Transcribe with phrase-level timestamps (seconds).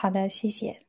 [0.00, 0.87] 好的，谢谢。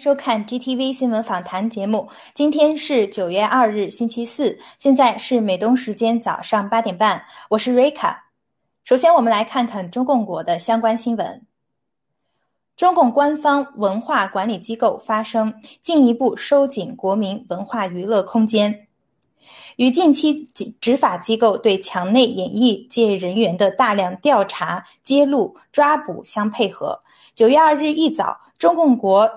[0.00, 2.08] 收看 GTV 新闻访谈节目。
[2.32, 7.22] 今天是九月二日，星期四，现在是美东时间早上八点半。
[7.50, 8.30] 我是瑞卡。
[8.82, 11.42] 首先，我们来看看中共国的相关新闻。
[12.78, 15.52] 中共官方文化管理机构发声，
[15.82, 18.86] 进一步收紧国民文化娱乐空间。
[19.76, 20.44] 与近期
[20.80, 27.02] 执法机构对墙内演艺界人员的大量调查、揭露、抓捕相配合，
[27.34, 29.30] 九月二日一早，中共国。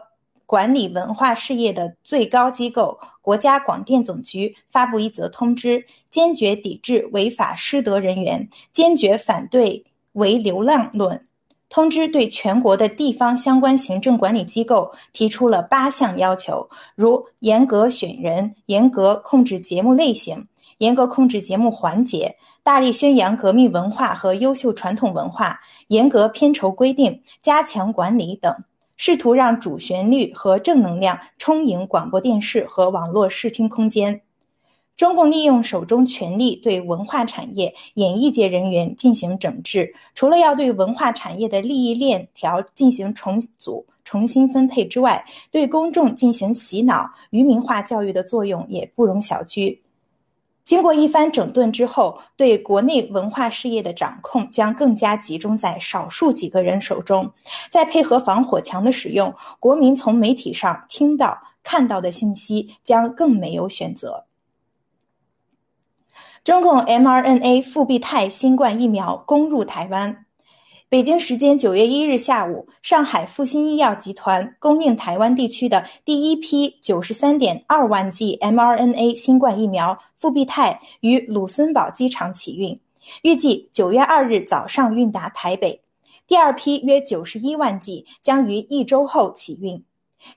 [0.53, 11.25] 管理文化事业的最高机构国家广电总局发布一则通知，坚决抵制违法失德人员，坚决反对唯流浪论。
[11.69, 20.47] 通知对全国的地方相关行政管理机构提出了八项要求，如严格选人、严格控制节目类型、
[20.77, 28.55] 严格控制节目环节、大力宣扬革命文化和优秀传统文化、严格片酬规定、加强管理等。
[28.97, 34.21] 试图让主旋律和正能量充盈广播电视和网络视听空间。
[34.95, 49.79] 中共利用手中权力对文化产业、演艺界人员进行整治，除了要对文化产业的利益链条进行重组、重新分配之外，对公众进行洗脑、愚民化教育的作用也不容小觑。
[50.63, 57.33] 经过一番整顿之后，对国内文化事业的掌控将更加集中在少数几个人手中。
[57.69, 64.25] 再配合防火墙的使用，国民从媒体上听到、看到的信息将更没有选择。
[66.43, 70.22] 中共 mRNA 复必泰新冠疫苗攻入台湾。
[70.93, 82.79] 北京时间九月一日下午，上海复星医药集团供应台湾地区的第一批九十三点二万剂 mRNA 新冠疫苗复必泰于卢森堡机场启运，
[83.23, 85.81] 预计九月二日早上运达台北。
[86.27, 89.83] 第二批约九十一万剂将于一周后启运。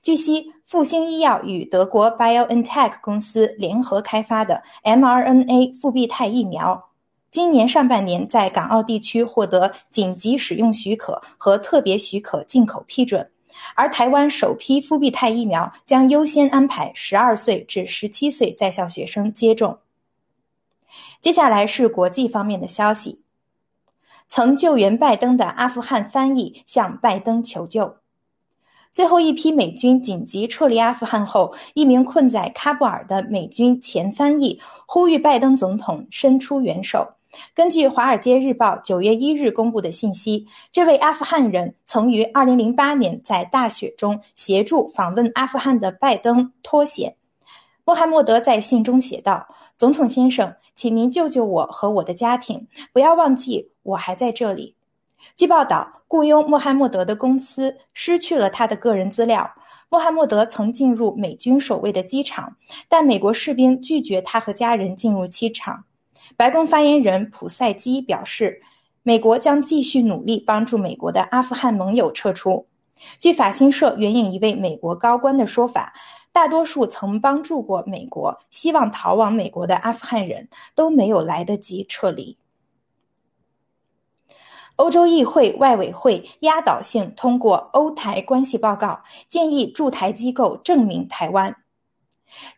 [0.01, 6.87] 据悉，复星医药与德国 BioNTech 公司联合开发的 mRNA 复必泰疫苗。
[7.29, 13.29] 今年上半年，在港澳地区获得紧急使用许可和特别许可进口批准，
[13.75, 19.79] 而台湾首批复必泰疫苗将优先安排十二岁至十七岁在校学生接种。
[21.19, 23.21] 接下来是国际方面的消息：
[24.27, 27.97] 曾救援拜登的阿富汗翻译向拜登求救。
[28.91, 37.16] 最后一批美军紧急撤离阿富汗后，一名困在喀布尔的美军前翻译呼吁拜登总统伸出援手。
[37.53, 47.15] 根据《华尔街日报》九月一日公布的信息，这位阿富汗人曾于二零零八年在大雪中协助访问阿富汗的拜登脱险。
[47.85, 49.47] 穆罕默德在信中写道
[49.77, 54.75] ：“总统先生，请您救救我和我的家庭，不要忘记我还在这里。”
[55.35, 59.49] 据报道，雇佣穆罕默德的公司失去了他的个人资料。
[59.89, 62.57] 穆罕默德曾进入美军守卫的机场，
[62.89, 65.85] 但美国士兵拒绝他和家人进入机场。
[66.37, 68.61] 白宫发言人普赛基表示，
[69.01, 72.67] 美国将继续努力帮助美国的阿富汗盟友撤出。
[73.17, 75.95] 据法新社援引一位美国高官的说法，
[76.31, 82.37] 大多数曾帮助过美国、希望逃往美国的阿富汗人都没有来得及撤离。
[84.75, 91.55] 欧洲议会外委会压倒性通过欧台关系报告，建议驻台机构证明台湾。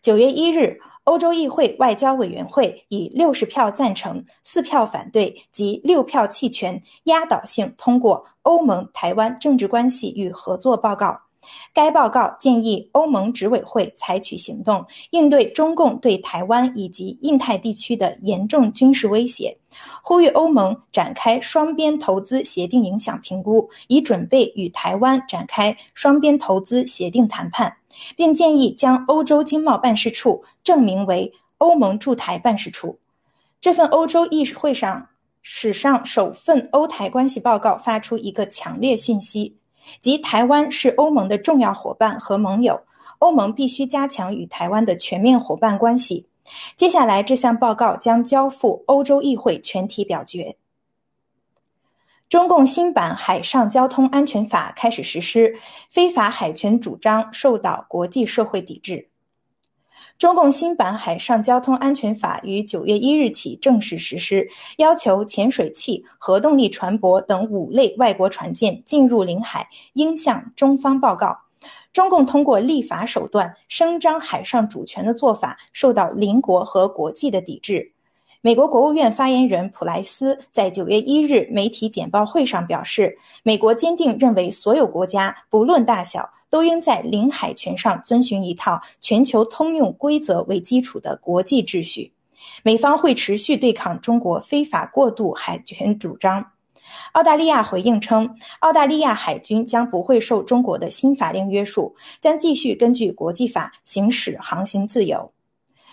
[0.01, 11.19] 九月一日，欧洲议会外交委员会以六十票赞成、四票反对及六票弃权，压倒性通过欧盟台湾政治关系与合作报告。
[11.73, 19.57] 该报告建议欧盟执委会采取行动，应对中共对台湾以及印太地区的严重军事威胁，
[20.03, 27.73] 呼吁欧盟展开双边投资协定影响评估，以准备与台湾展开双边投资协定谈判，
[28.15, 32.99] 并建议将欧洲经贸办事处证明为欧盟驻台办事处。
[33.59, 35.09] 这份欧洲议会上
[35.41, 39.57] 史上首份欧台关系报告发出一个强烈讯息。
[40.01, 42.79] 即台湾是欧盟的重要伙伴和盟友，
[43.17, 46.27] 欧盟必须加强与台湾的全面伙伴关系。
[46.75, 50.55] 接下来，这项报告将交付欧洲议会全体表决。
[52.29, 55.55] 中共新版海上交通安全法开始实施，
[55.89, 59.09] 非法海权主张受到国际社会抵制。
[60.19, 71.35] 中共新版海上交通安全法于九月一日起正式实施，要求潜水器、核动力船舶等五类外国船舰进入领海应向中方报告。
[71.91, 77.93] 中共通过立法手段声张海上主权的做法受到邻国和国际的抵制。
[78.41, 86.29] 美国国务院发言人普莱斯在九月一日媒体简报会上表示，美国坚定认为所有国家不论大小。
[86.51, 92.11] 都应在领海权上遵循一套全球通用规则为基础的国际秩序。
[92.63, 96.43] 美方会持续对抗中国非法过度海权主张。
[97.11, 105.31] 澳大利亚回应称，澳大利亚海军将不会受中国的新法令约束，将继续根据国际法行使航行自由。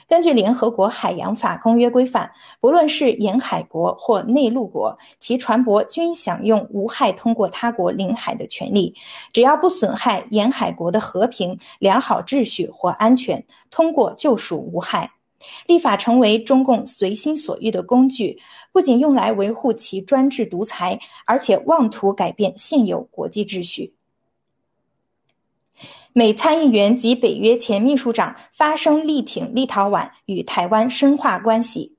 [0.08, 8.94] 根据联合国海洋法公约规范，不论是沿海国或内陆国，其船舶均享用无害通过他国领海的权利，
[9.32, 15.10] 只要不损害沿海国的和平、良好秩序或安全，通过就属无害。
[15.66, 18.40] 立法成为中共随心所欲的工具，
[18.72, 23.95] 不仅用来维护其专制独裁，而且妄图改变现有国际秩序。
[26.18, 31.94] 美参议员及北约前秘书长发声力挺立陶宛与台湾深化关系。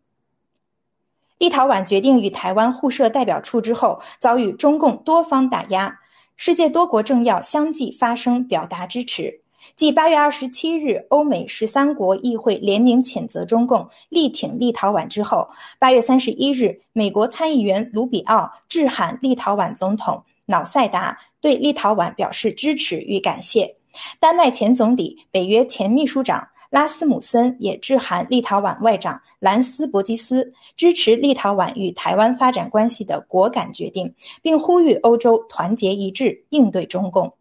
[1.38, 6.00] 立陶宛决定与台湾互设代表处之后，遭遇中共多方打压，
[6.36, 9.42] 世界多国政要相继发声表达支持。
[9.76, 15.48] 继八月二十七日欧美十三国议会联名谴责中共、力挺立陶宛之后，
[15.78, 23.77] 八月三十一日，美国参议员卢比奥致函立陶宛总统瑙塞达，对立陶宛表示支持与感谢。
[24.20, 37.34] 丹麦前总理、北约前秘书长拉斯姆森也致函立陶宛外长兰斯伯基斯，支持立陶宛与台湾发展关系的果敢决定，并呼吁欧洲团结一致应对中共。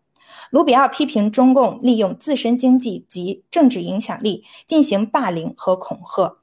[0.51, 6.37] 卢比奥批评中共利用自身经济及政治影响力进行霸凌和恐吓，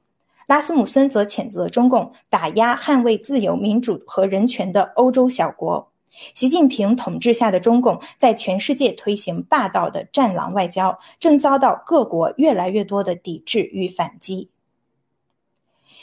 [0.46, 5.90] 拉斯姆森则谴责中共打压捍卫自由民主和人权的欧洲小国。
[6.34, 14.50] 习近平统治下的中共在全世界推行霸道的“战狼外交”，正遭到各国越来越多的抵制与反击。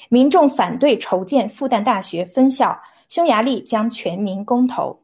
[0.09, 5.00] 民众反对筹建复旦大学分校，匈牙利将全民公投。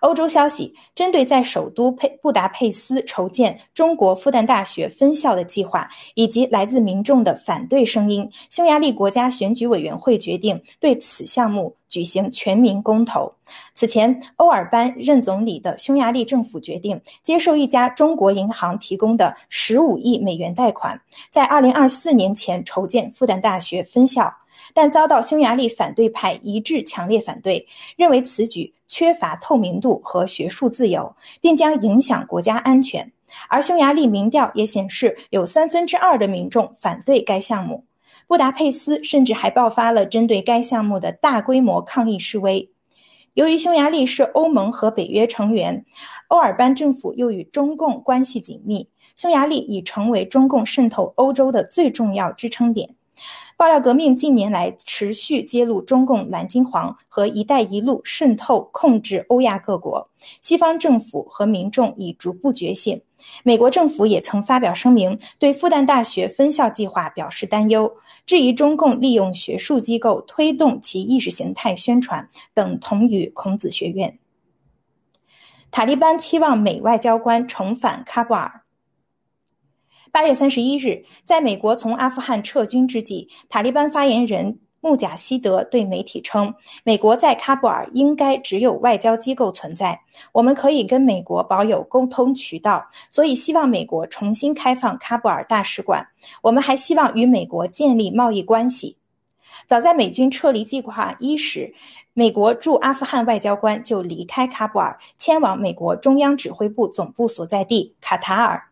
[0.00, 13.32] 欧洲消息：针对在首都佩布达佩斯筹建中国复旦大学分校的计划，以及来自民众的反对声音，匈牙利国家选举委员会决定对此项目举行全民公投。
[13.74, 24.32] 此前，欧尔班任总理的匈牙利政府决定接受一家中国银行提供的十五亿美元贷款，在二零二四年前筹建复旦大学分校。
[24.74, 27.66] 但遭到匈牙利反对派一致强烈反对，
[27.96, 33.12] 认为此举缺乏透明度和学术自由，并将影响国家安全。
[33.48, 37.84] 而匈牙利民调也显示，有三分之二的民众反对该项目。
[38.26, 42.70] 布达佩斯甚至还爆发了针对该项目的大规模抗议示威。
[43.34, 45.84] 由于匈牙利是欧盟和北约成员，
[46.28, 52.94] 欧尔班政府又与中共关系紧密，匈牙利已成为中共渗透欧洲的最重要支撑点。
[53.62, 63.00] 爆料革命近年来持续揭露中共蓝金黄和“一带一路”渗透控制欧亚各国，西方政府和民众已逐步觉醒。
[63.44, 67.94] 美国政府也曾发表声明，对复旦大学分校计划表示担忧，
[68.26, 74.18] 质疑中共利用学术机构推动其意识形态宣传，等同于孔子学院。
[75.70, 78.61] 塔利班期望美外交官重返喀布尔。
[80.12, 86.52] 八月三十一日，在美国从阿富汗撤军之际，塔利班发言人穆贾希德对媒体称
[86.84, 89.98] ：“美国在喀布尔应该只有外交机构存在，
[90.32, 96.06] 我们可以跟美国保有沟通渠道，所以希望美国重新开放喀布尔大使馆。
[96.42, 98.98] 我们还希望与美国建立贸易关系。”
[99.66, 101.72] 早在美军撤离计划伊始，
[102.12, 108.68] 美国驻阿富汗外交官就离开喀布尔，迁往美国中央指挥部总部所在地卡塔尔。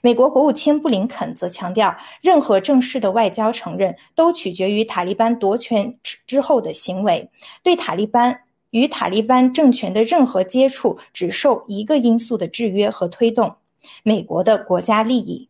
[0.00, 7.30] 美国国务卿布林肯则强调，任何正式的外交承认都取决于塔利班夺权之后的行为。
[7.62, 8.40] 对塔利班
[8.70, 13.54] 与塔利班政权的任何接触，只受一个因素的制约和推动：
[14.02, 15.48] 美国的国家利益。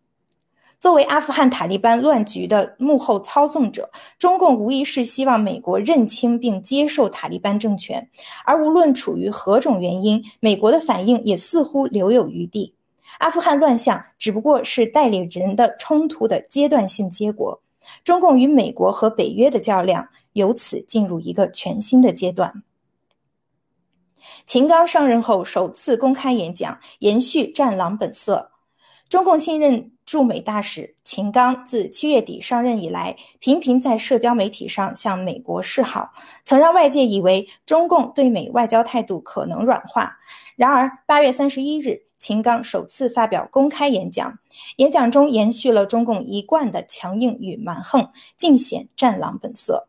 [0.80, 8.06] 作为阿富汗塔利班乱局的幕后操纵者，中共无疑是希望美国认清并接受塔利班政权。
[8.44, 12.73] 而无论处于何种原因，美国的反应也似乎留有余地。
[13.18, 17.60] 阿富汗乱象只不过是代理人的冲突的阶段性结果，
[18.02, 22.62] 中共与美国和北约的较量由此进入一个全新的阶段。
[24.46, 28.50] 秦刚上任后首次公开演讲，延续战狼本色。
[29.08, 36.10] 中共新任驻美大使秦刚自七月底上任以来，频频在社交媒体上向美国示好，
[36.42, 40.16] 曾让外界以为中共对美外交态度可能软化。
[40.56, 42.02] 然而，八月三十一日。
[42.24, 44.38] 秦刚首次发表公开演讲，
[44.76, 49.88] 演讲中延续了中共一贯的强硬与蛮横，尽显战狼本色。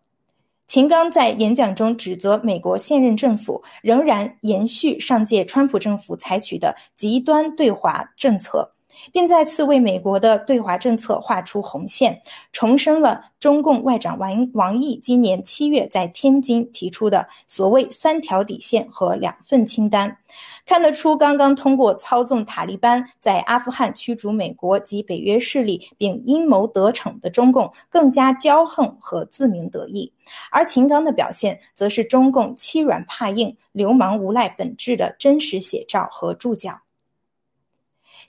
[0.68, 8.74] 秦刚在演讲中指责美国现任政府仍然延续上届川普政府采取的极端对华政策。
[9.12, 12.22] 并再次为美国的对华政策画出红线，
[12.54, 20.18] 重申了中共外长王王毅今年七月在天津提出的所谓“三条底线”和两份清单。
[20.66, 30.12] 看得出，刚刚通过操纵塔利班在阿富汗驱逐美国及北约势力并阴谋得逞的中共更加骄横和自鸣得意，
[30.50, 36.82] 而秦刚的表现则是中共欺软怕硬、流氓无赖本质的真实写照和注脚。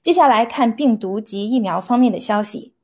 [0.03, 2.75] 接下来看病毒及疫苗方面的消息。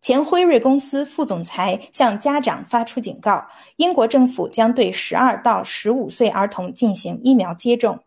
[0.00, 8.02] 前辉瑞公司副总裁向家长发出警告：英国政府将对十二到十五岁儿童进行疫苗接种。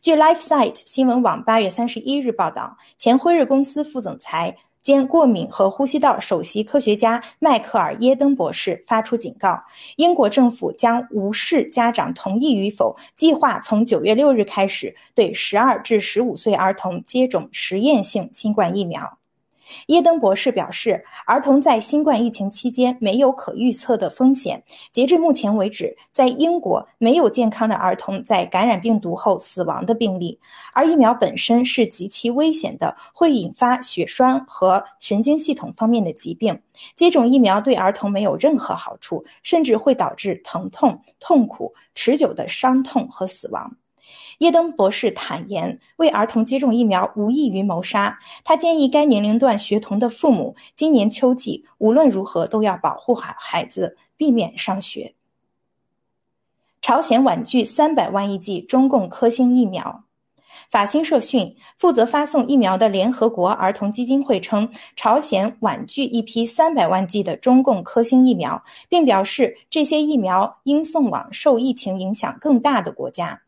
[0.00, 4.56] 据 LifeSite 新闻网八月三十一日报道，前辉瑞公司副总裁。
[4.82, 9.56] 兼过敏和呼吸道首席科学家迈克尔·耶登博士发出警告：
[9.94, 19.18] 英国政府将无视家长同意与否，计划从九月六日开始对十二至十五岁儿童接种实验性新冠疫苗。
[19.86, 24.62] 耶登博士表示，儿童在新冠疫情期间没有可预测的风险。
[24.90, 30.38] 截至目前为止，在英国没有健康的儿童在感染病毒后死亡的病例。
[30.72, 36.58] 而疫苗本身是极其危险的，会引发血栓和神经系统方面的疾病。
[36.96, 43.76] 接种疫苗对儿童没有任何好处，甚至会导致疼痛、痛苦、持久的伤痛和死亡。
[44.38, 48.18] 耶登博士坦言，为儿童接种疫苗无异于谋杀。
[48.44, 55.14] 他建议该年龄段学童的父母，今年秋季无论如何都要保护好孩子，避免上学。
[56.80, 60.04] 朝鲜婉拒三百万亿剂中共科兴疫苗。
[60.68, 73.41] 法新社讯，负责发送疫苗的联合国儿童基金会称，朝鲜婉拒一批三百万剂的中共科兴疫苗，并表示这些疫苗应送往受疫情影响更大的国家。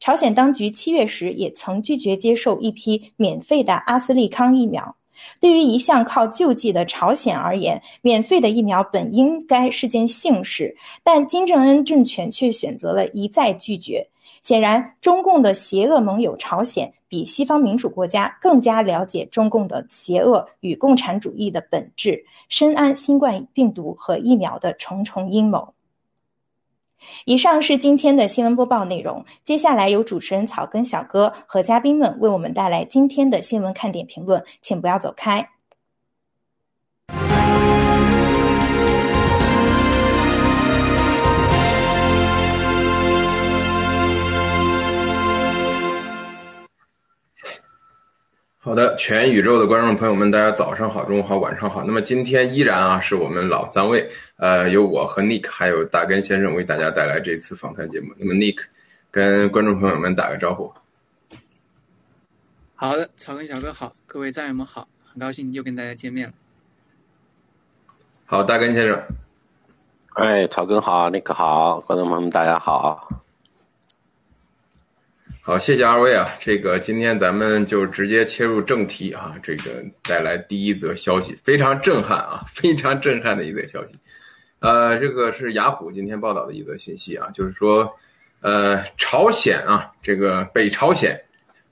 [0.00, 4.96] 朝鲜当局七月时也曾拒绝接受一批免费的阿斯利康疫苗。
[5.38, 14.08] 对于一向靠救济的朝鲜而言，免费的疫苗本应该是件幸事，但金正恩政权却选择了一再拒绝。
[14.40, 25.74] 显然，中共的邪恶盟友朝鲜比西方民主国家更加了解中共的邪恶与共产主义的本质，深谙新冠病毒和疫苗的重重阴谋。
[27.24, 35.50] 以上是今天的新闻播报内容，接下来由主持人草根小哥和嘉宾们为我们带来今天的新闻看点评论，请不要走开。
[49.00, 51.82] 全宇宙的观众朋友们，大家早上好，中午好，晚上好。
[51.82, 58.12] 那么今天依然啊，是我们老三位，呃，由我和 Nick 还有大根先生为大家带来这次访谈节目。
[58.18, 58.58] 那么 Nick
[59.10, 60.70] 跟观众朋友们打个招呼。
[62.74, 66.34] 好的，草根小哥好，各位战友们好，很高兴又跟大家见面了。
[68.26, 69.02] 好，大根先生。
[70.12, 73.08] 哎，草根好，Nick 好，观众朋友们大家好。
[75.50, 76.36] 好，谢谢二位啊！
[76.38, 83.94] 这个今天咱们就直接切入正题啊，这个带来第一则消息，非常震撼啊，非常震撼的一则消息。
[84.60, 87.98] 呃，这个是雅虎今天报道的一则信息啊，就是说，
[88.42, 91.20] 呃，朝鲜啊，这个北朝鲜，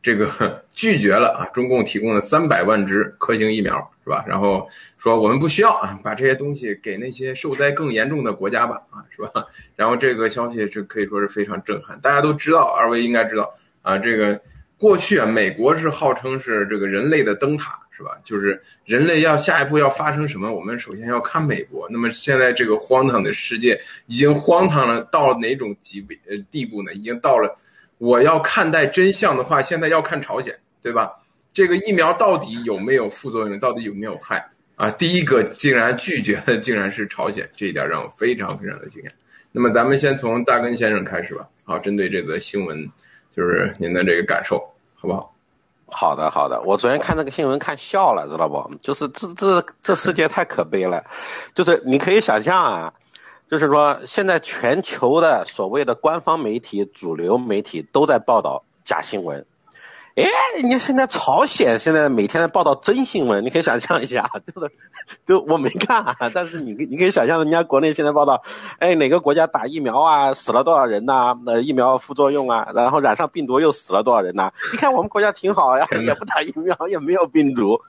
[0.03, 4.25] 这个 拒绝了啊，中共提供的三百万支科兴疫苗是吧？
[4.27, 9.47] 然后说我们不需要啊，把这些东西给那些受灾更严重的国家吧啊，是吧？
[9.77, 13.55] 然后这个消息是可以说是非常震撼，大家都知道，二位应该知道。
[13.89, 14.39] 啊，这个
[14.77, 18.11] 过去啊，美国是号称是这个人类的灯塔，是吧？
[18.23, 21.89] 就是人类要下一步要发生什么，我们首先要看美国。
[21.91, 26.93] 那么现在这个荒唐的世界已经荒唐了到哪种级别呃地步呢？
[26.93, 27.57] 已经到了
[27.97, 31.11] 我要看待真相的话，现在要看朝鲜，对吧？
[31.55, 33.59] 这个疫苗到底有没有副作用？
[33.59, 34.47] 到底有没有害？
[34.77, 39.09] 啊，第一个竟然拒绝的竟然是朝鲜，这一点让我非常非常的惊讶。
[39.51, 41.49] 那么咱们先从大根先生开始吧。
[41.65, 42.87] 好，针对这则新闻。
[43.39, 44.59] 就是您的这个感受，
[44.97, 45.33] 好不好？
[45.87, 46.61] 好的，好的。
[46.63, 48.75] 我昨天看那个新闻看笑了，知道不？
[48.81, 51.05] 就是这这这世界太可悲了。
[51.55, 52.95] 就是你可以想象啊，
[53.49, 59.47] 就是说现在全球的所谓的官方媒体、主流媒体都在报道假新闻。
[60.25, 64.73] 哎，你看现在朝鲜现在每天在报道真新闻，你可以想象一下， 就是，
[65.25, 68.43] 就我没看，但是你你可以想象人家国内现在报道，
[68.81, 71.39] 哎，哪个国家打疫苗啊，死了多少人呐？
[71.47, 74.53] 呃，疫苗副作用啊，然后染上病毒又死了多少人呐？
[74.73, 77.83] 你看我们国家挺好呀，也不打疫苗，也没有病毒，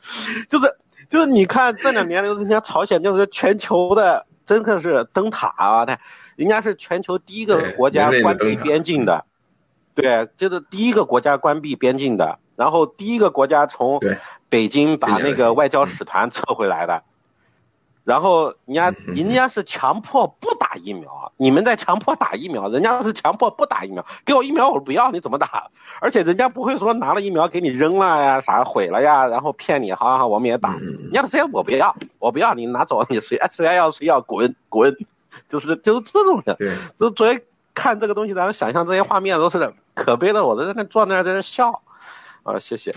[0.49, 0.75] 就是
[1.09, 5.97] 就是你看这两年人家朝鲜就是全球的真的是灯塔啊，他
[6.35, 9.25] 人家是全球第一个国家关闭边境的。
[9.95, 13.99] 对，就是第一个国家关闭边境的，然后第一个国家从
[14.49, 17.04] 北京把那个外交使团撤回来的，
[18.04, 25.69] 然后人家人家是强迫不打疫苗，你们在强迫打疫苗，人家是强迫不打疫苗，给我疫苗我不要，你怎么打？
[26.02, 34.95] 而且人家不会说拿了疫苗给你扔了呀，啥毁了呀，然后骗你，好好好，我们也打，人家直接我不要，我不要，你拿走，你谁谁要谁要滚滚，
[35.49, 36.58] 就是就是这种人，
[36.97, 37.41] 就昨天
[37.79, 39.73] 看这个东西，咱们想象这些画面都是。
[39.93, 41.83] 可悲的，我在那坐那儿在那笑，
[42.43, 42.95] 啊，谢谢，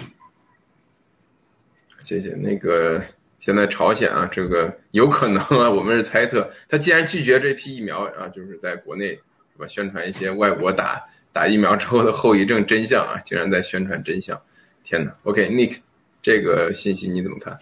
[2.00, 2.30] 谢谢。
[2.34, 3.02] 那个
[3.40, 14.40] 现在朝鲜啊，这个有可能啊，我们是猜测，他既然拒绝这批疫苗啊，就是在国内是吧，宣传一些外国打打疫苗之后的后遗症真相啊，竟然在宣传真相，
[14.84, 15.78] 天哪！OK，Nick，
[16.22, 17.58] 这个信息你怎么看？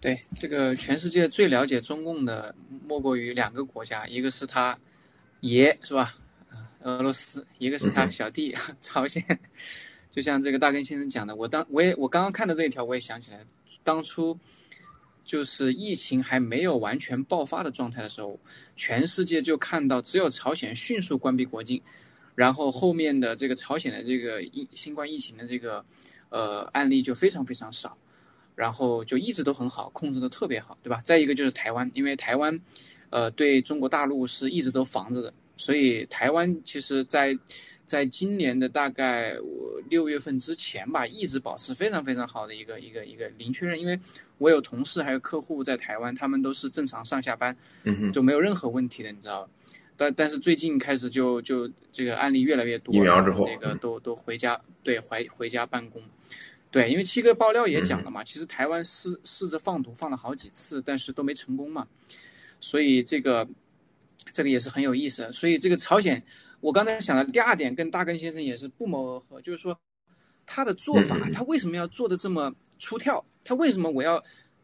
[0.00, 2.54] 对，这个全世界最了解中共的
[2.86, 4.78] 莫过于两个国家，一个是他
[5.40, 6.14] 爷，是吧？
[6.82, 9.22] 俄罗斯，一个是他小弟朝鲜，
[10.10, 13.44] 就像这个大根先生讲的，我当我也我刚刚看到这一条，我也想起来，
[13.82, 14.38] 当初
[15.24, 18.40] 就是疫情还没有完全爆发的状态的时候，
[18.76, 21.82] 全世界就看到只有朝鲜迅速关闭国境，
[22.34, 25.84] 然后后面的这个朝鲜的这个疫新冠疫情的这个
[26.30, 27.96] 呃案例就非常非常少，
[28.54, 31.02] 然后就一直都很好，控制的特别好，对吧？
[31.04, 32.58] 再一个就是台湾，因为台湾
[33.10, 35.32] 呃对中国大陆是一直都防着的。
[35.56, 37.38] 所以台湾其实，在
[37.84, 39.36] 在今年的大概
[39.90, 43.78] 六月份之前吧，一直保持非常非常好的一个一个一个零确认。
[43.78, 43.98] 因为
[44.38, 47.54] 我有同事还有客户在台湾，他们都是正常上下班，
[48.10, 49.46] 就没有任何问题的，你知道
[49.98, 56.02] 但但是最近开始就就这个案例越来越多，疫苗之后，这个都都回家对回回家办公，
[56.70, 61.86] 对，因为七哥爆料也讲了嘛，其实台湾试试着放毒放了好几次，但是都没成功嘛，
[62.60, 63.48] 所以这个。
[64.32, 66.22] 这个也是很有意思，所以这个朝鲜，
[66.60, 69.76] 我刚才想的第二点跟大根先生也是不谋而合，就是说
[70.46, 73.24] 他的做法，他为什么要做的这么出跳？
[73.42, 74.22] 他为什么我要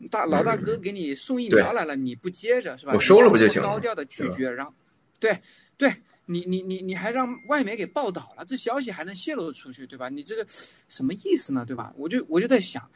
[0.09, 2.93] 大老大哥给你送疫苗来了，你不接着是吧？
[2.95, 3.67] 我收了不就行了？
[3.67, 4.73] 高调的拒绝，然后
[5.19, 5.37] 对
[5.77, 5.93] 对，
[6.27, 10.09] 你你你你还让外媒给报道了，这消息还能泄露出去，对吧？
[10.09, 10.47] 你这个
[10.89, 11.93] 什么意思呢，对吧？
[11.97, 12.89] 我就我就在想，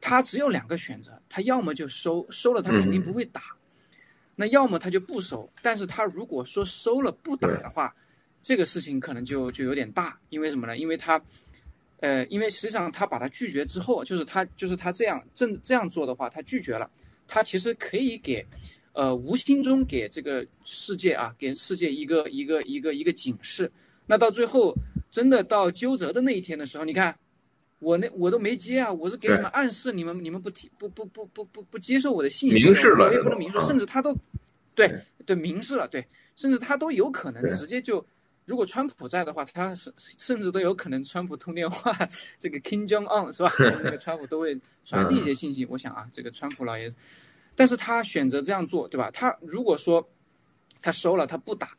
[0.00, 3.42] 他只有两个选择，他要么就收收了，他肯定不会打；
[4.36, 5.48] 那要么他就不收。
[5.62, 7.94] 但是他如果说收了不打的话，
[8.42, 10.76] 这个事情可能就就有点大，因为什么呢？
[10.76, 11.20] 因为他，
[12.00, 16.90] 呃，因为实际上他把他拒绝之后，就是他就是他这样正这样做的话，他拒绝了，
[17.26, 18.46] 他其实可以给。
[18.96, 23.68] 呃，无形中给这个世界啊，给世界一个一个一个一个警示。
[24.06, 24.72] 那到最后
[25.10, 27.12] 真的到纠责的那一天的时候，你看，
[27.84, 34.16] 我那我都没接啊，我是给你们暗示，你们你们不提不不不不不不接受我的信息，明示了，我也不能明示，甚至他都，
[34.74, 34.90] 对
[35.26, 38.04] 对明示了，对，甚至他都有可能直接就，
[38.46, 41.96] 如果川普在的话，他甚甚至都有可能川普通电话，
[42.38, 43.52] 这个 King John on 是吧？
[43.58, 45.66] 那个川普都会传递一些信息。
[45.66, 46.96] 我想啊，这个川普老爷子。
[47.56, 49.10] 但是他选择这样做，对吧？
[49.12, 50.06] 他如果说
[50.82, 51.70] 他收了，他不打，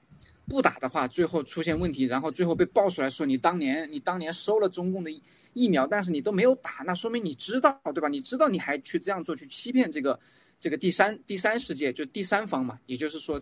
[0.47, 5.11] 不打的话，最后出现问题，然后最后被爆出来说你当年你当年收了中共的
[5.55, 8.07] 疫苗，但是你都没有打，那说明你知道，对吧？
[8.07, 10.19] 你知道你还去这样做，去欺骗这个
[10.59, 13.41] 这个第三第三世界，就第三方嘛，也就是说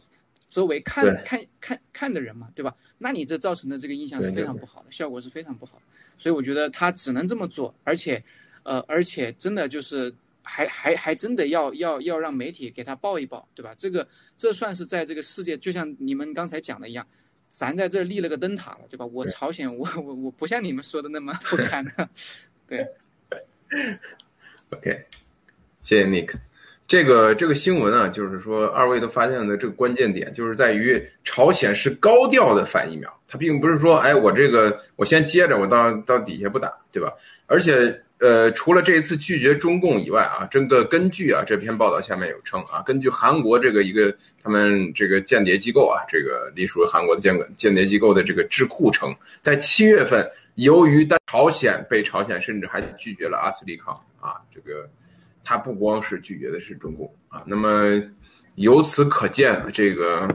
[0.50, 2.74] 周围看看看看的人嘛，对吧？
[2.98, 5.84] 那你这造成的这个印象是非常不好的，效果是非常不好的。
[6.18, 8.24] 所以我觉得他只能这么做，而且
[8.64, 10.14] 呃，而且真的就是。
[10.46, 13.74] 还还还真的要要要让媒体给他报一报，对吧？
[13.78, 17.08] 这个这算是在这个世界，就像你们刚才讲的一样，
[17.56, 19.06] 咱在这立了个灯塔了，对吧？
[19.06, 22.10] 我朝鲜，我我我不像你们说的那么 不堪的，
[22.68, 22.84] 对。
[24.72, 25.06] OK，
[25.84, 26.34] 谢谢 Nick。
[26.88, 37.14] 这个这个新闻啊，就是说二位都发现的这个关键点，就是在于朝鲜是高调的反疫苗，它并不是说，哎，我这个我先接着，我到到底下不打，对吧？
[37.46, 38.03] 而且。
[38.24, 54.90] 呃，除了这一次拒绝中共以外啊，这个根据啊这篇报道下面有称啊，根据韩国这个一个他们这个间谍机构啊，这个隶属于韩国的间间谍机构的这个智库称，在七月份，由于朝鲜被朝鲜甚至还拒绝了阿斯利康啊，这个
[55.44, 58.02] 他不光是拒绝的是中共啊，那么
[58.56, 60.26] 由此可见，这个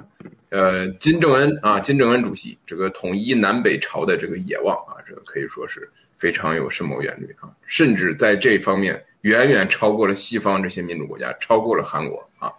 [0.51, 5.90] 呃金正恩啊，金正恩主席这个统一南北朝的这个野望啊，这个可以说是。
[6.18, 12.52] 非常有深谋远虑啊，甚至在这方面远远超过了西方这些民主国家，超过了韩国啊。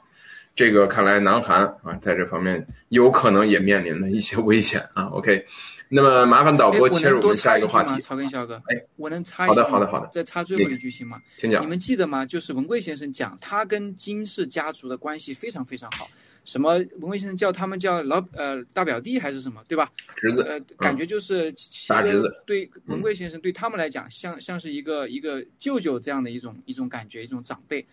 [0.56, 5.06] 这个看来南韩啊，在这方面有可能也面临了一些危险啊。
[5.06, 5.46] OK，
[5.88, 8.02] 那么麻烦导播切入我们下一个话题。
[8.02, 10.10] 曹根小哥，哎，我能插一句好的，好的，好的。
[10.12, 11.18] 再插最后一句行吗？
[11.38, 11.64] 请讲。
[11.64, 12.26] 你们记得吗？
[12.26, 16.10] 就是文贵先生讲，他跟金氏家族的关系非常非常好。
[16.46, 19.92] 什么文贵先生叫他们叫老呃大表弟还是什么对吧？
[20.16, 21.52] 侄子呃感觉就是
[21.88, 22.44] 大侄子。
[22.46, 27.86] 对文贵先生对他们来讲像像是一个一个舅舅这样的一种一种感觉一种长辈，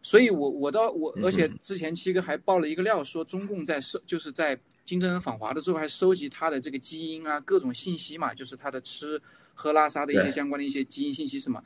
[0.00, 9.20] 所以我我到我而且之前七哥还爆了一个料说中共在收就是在金正恩访华的时候还收集他的这个基因啊各种信息嘛就是他的吃
[9.54, 11.62] 喝拉撒的一些相关的一些基因信息什么，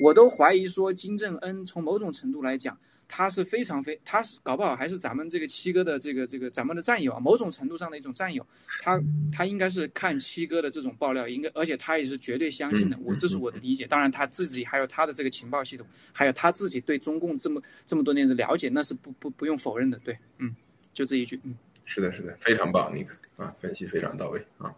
[0.00, 2.76] 我都怀疑说金正恩从某种程度来讲。
[3.14, 8.44] 他是非常非，他是搞不好还是咱们这个七哥的这个这个咱们的战友啊，某种程度上的一种战友。
[8.80, 8.98] 他
[9.30, 12.96] 他应该是看七哥的这种爆料，应该而且他也是绝对相信的。
[13.02, 20.00] 我这是我的理解，当然他自己还有他的这个情报系统，还有他自己对中共这么这么多年的了解，那是不不不用否认的。
[20.02, 20.56] 对，嗯，
[20.94, 24.74] 就这一句，嗯，是的，是的，非常棒，尼克啊，分析非常到位啊。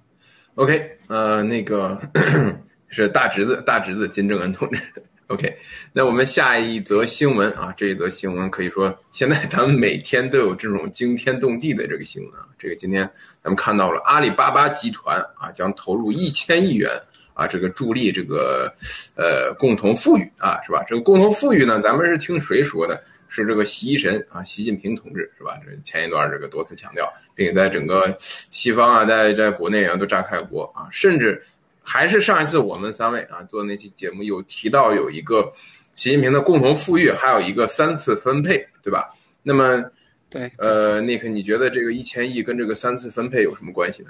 [0.57, 2.01] OK，呃，那个
[2.91, 4.81] 是大侄子，大侄子金正恩同志。
[5.29, 5.57] OK，
[5.91, 12.47] 那我们下一则新闻啊，这一则新闻可以说现在咱们每天都有这种惊天动地的这个新闻啊。
[12.59, 13.09] 这个今天
[13.43, 16.91] 咱们看到了阿里巴巴集团啊将投入一千亿元
[17.33, 18.71] 啊，这个助力这个
[19.17, 20.85] 呃共同富裕啊，是吧？
[20.87, 23.03] 这个共同富裕呢，咱们是听谁说的？
[23.27, 25.59] 是这个习神啊，习近平同志是吧？
[25.65, 31.43] 这前一段这个多次强调，并且在整个西方啊，在在国内啊都炸开锅啊，甚至。
[31.87, 35.53] 还是上一次我们三位啊做那期节目有提到有一个
[35.95, 39.15] 习近平的共同富裕，还有一个三次分配，对吧？
[39.43, 39.85] 那么，
[40.31, 44.09] 对，呃，那个，你觉得这个一千亿跟这个三次分配有什么关系呢？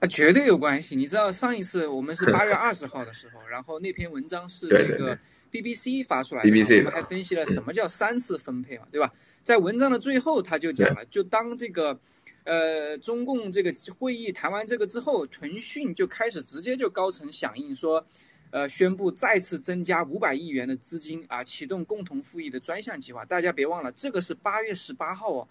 [0.00, 0.96] 啊，绝对有关系。
[0.96, 5.16] 你知道上一次我们是 八月二十号的时候，然后那篇文章是这个
[5.52, 9.12] BBC 发出来的，BBC 我们还分析了什么叫三次分配嘛，对吧？
[9.44, 11.98] 在文章的最后他就讲了，就当这个。
[12.44, 18.04] 呃，中共这个会议谈完这个之后，腾讯就开始直接就高层响应说，
[18.50, 23.24] 呃，宣布再次增加五百亿元的资金啊，启动共同富裕的专项计划。
[23.24, 25.48] 大家别忘了，这个是八月十八号哦，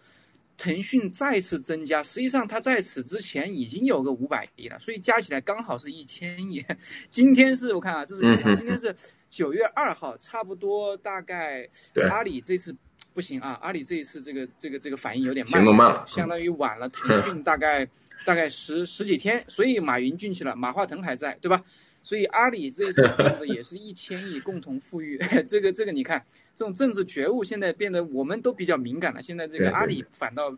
[0.58, 6.62] 腾讯再次增加，实际上它在此之前已经有个五百亿了，所以加起来刚好是一千亿。
[7.10, 8.22] 今天是我看啊，这是？
[8.56, 8.94] 今天是
[9.30, 11.70] 九月二号，差不多大概
[12.10, 12.76] 阿里这次。
[13.14, 17.88] 不行啊，阿里这一次这个这个这个反应有点慢，行动慢了相当于晚了腾讯大概
[18.26, 21.64] 大概十十几天，所以马云进去了，马化腾还在，对吧？
[22.04, 30.52] 所以阿里这一次投的也是一千亿共同富裕， 这个这个你看，这种政治觉悟现在变得我们都比较敏感了，现在这个阿里反倒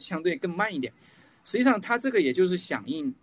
[0.00, 0.92] 相对更慢一点。
[1.44, 3.14] 实际上，它这个也就是响应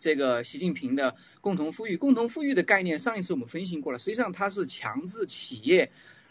[0.00, 1.96] 这个习近平的共同富裕。
[1.96, 3.98] 共同富裕的概念，上一次我们分析过了。
[3.98, 5.88] 实际上，它是强制企业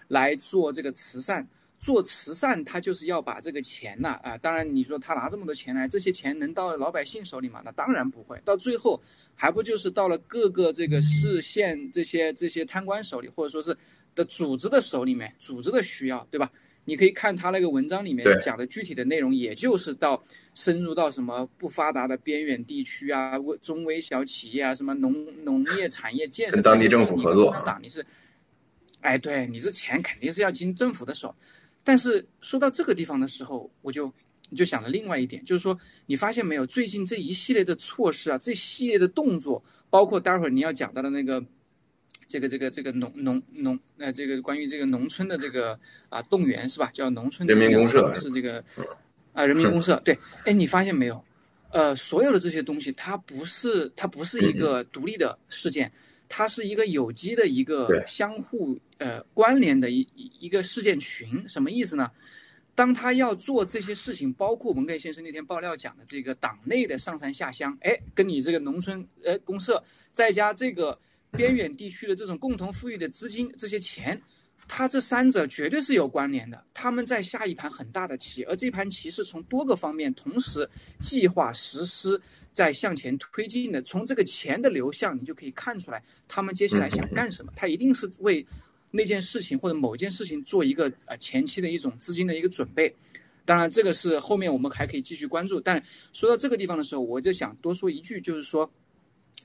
[0.09, 1.47] 来做这个慈善。
[1.77, 7.61] 做慈善，他就是要把这个钱呐啊当然你说他拿这么多钱来，这些钱能到老百姓手里吗？
[7.63, 9.01] 那当然不会，到最后
[9.35, 13.77] 还不就是到了各个这个市县这些这些贪官手里，或者说是
[14.15, 16.51] 的组织的手里面，组织的需要，对吧？
[16.87, 25.11] 你可以看他那个文章里面讲的具体的内容，也就是到深入到什么不发达的边远地区啊、微中微小企业啊、什么农
[25.43, 28.05] 农业产业建设，跟当地政府合作这些东西你跟共产党你是，
[29.01, 31.35] 哎，对你这钱肯定是要经政府的手。
[31.85, 34.11] 但是说到这个地方的时候，我就
[34.49, 41.41] 你就想了另外一点，就是说你发现没有，最近这一系列的措施啊，这系列的动作，包括待会儿你要讲到的那个。
[42.27, 46.89] 这个这个这个农农农呃，这个关于这个农村的这个啊动员是吧？
[46.91, 48.63] 叫农村人民公社是这个
[49.31, 50.17] 啊人民公社对。
[50.43, 51.23] 哎，你发现没有？
[51.69, 55.91] 呃，所有的这些东西，它不是它不是一个独立的事件，
[56.27, 61.47] 它是一个有机的一个相互呃关联的一一一个事件群。
[61.47, 62.11] 什么意思呢？
[62.77, 70.99] 当他要做这些事情，包括文盖先生那天爆料讲的这个党内的上山下乡，哎，跟你这个农村呃公社，再加这个
[71.31, 74.21] 边远地区的这种共同富裕的资金，这些钱，
[74.67, 76.61] 它这三者绝对是有关联的。
[76.73, 82.21] 他们在下一盘很大的棋，而这盘棋是从多个方面同时计划实施，
[82.55, 83.79] 在向前推进的。
[83.83, 87.53] 从这个钱的流向，你就可以看出来，他们接下来想干什么。
[87.55, 88.43] 他一定是为
[88.89, 92.91] 那件事情或者某件事情做一个呃前期的一种资金的一个准备。
[93.43, 95.59] 当然，这个是后面我们还可以继续关注。
[95.59, 98.67] 但说到这个地方的时候，我就想多说一句，就是说，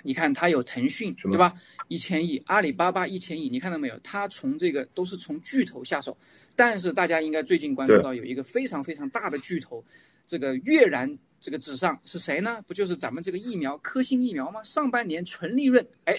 [0.03, 1.53] 你看它有腾讯，对吧？
[1.89, 3.99] 一千亿，阿里巴巴一千亿，你看到没有？
[4.03, 6.17] 它从这个都是从巨头下手，
[6.57, 9.85] 但是大家应该最近关注到有一个非常非常大的巨头，
[10.27, 12.63] 这个跃然这个纸上是谁呢？
[12.67, 14.63] 不就是咱们这个疫苗科兴疫苗吗？
[14.63, 16.15] 上半年纯利润，哎，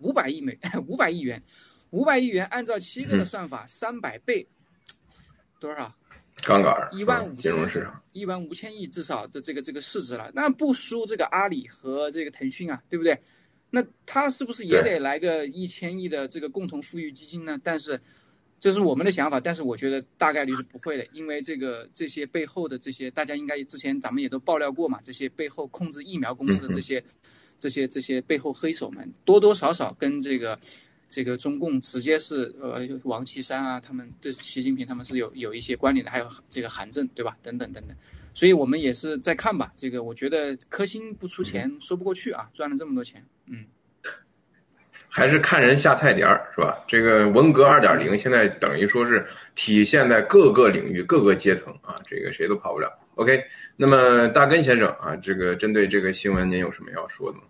[0.00, 0.58] 五百亿美
[0.88, 1.42] 五百亿元，
[1.90, 4.46] 五百亿元按照七哥的算法，三百倍，
[5.60, 5.94] 多少？
[6.42, 13.16] 杠杆儿一万五嗯金融千市场，一万五千亿至少的这个这个市值了，那不输这个阿里和这个腾讯啊，对不对？
[13.70, 17.58] 那他是不是也得来个一千亿的这个共同富裕基金呢？
[17.62, 18.00] 但是
[18.64, 27.04] 这是我们的想法，但是我觉得大概率是不会的，因为这个这些背后的这些，大家应该之前咱们也都爆料过嘛，这些背后控制疫苗公司的这些、
[27.58, 30.58] 这些这些背后黑手们，多多少少跟这个
[31.10, 37.36] 这个中共直接是呃王岐山啊，他们对习近平他们是有有一些关联的，还有这个韩正对吧？
[37.42, 37.94] 等等等等，
[38.32, 39.74] 所以我们也是在看吧。
[39.76, 43.66] 这个我觉得科兴不出钱说不过去啊，赚了这么多钱，嗯。
[45.16, 46.76] 还是看人下菜碟儿，是吧？
[46.88, 49.24] 这个文革二点零现在等于说是
[49.54, 52.92] 体现在各个领域、各个阶层啊，这个谁都跑不了。
[53.14, 53.40] OK，
[53.76, 57.44] 那么大根先生啊，这个针对这个新闻，您有什么要说的吗？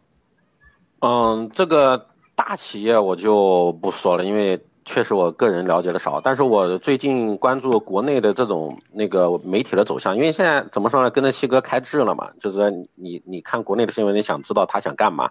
[1.00, 6.20] 嗯，这个大企业我就不说了，因为确实我个人了解的少。
[6.20, 15.31] 但是我最近关注国内的这种那个媒体的走向，因为现在怎么说呢，跟着七哥开智了嘛，就是说你你看国内的新闻，你想知道他想干嘛，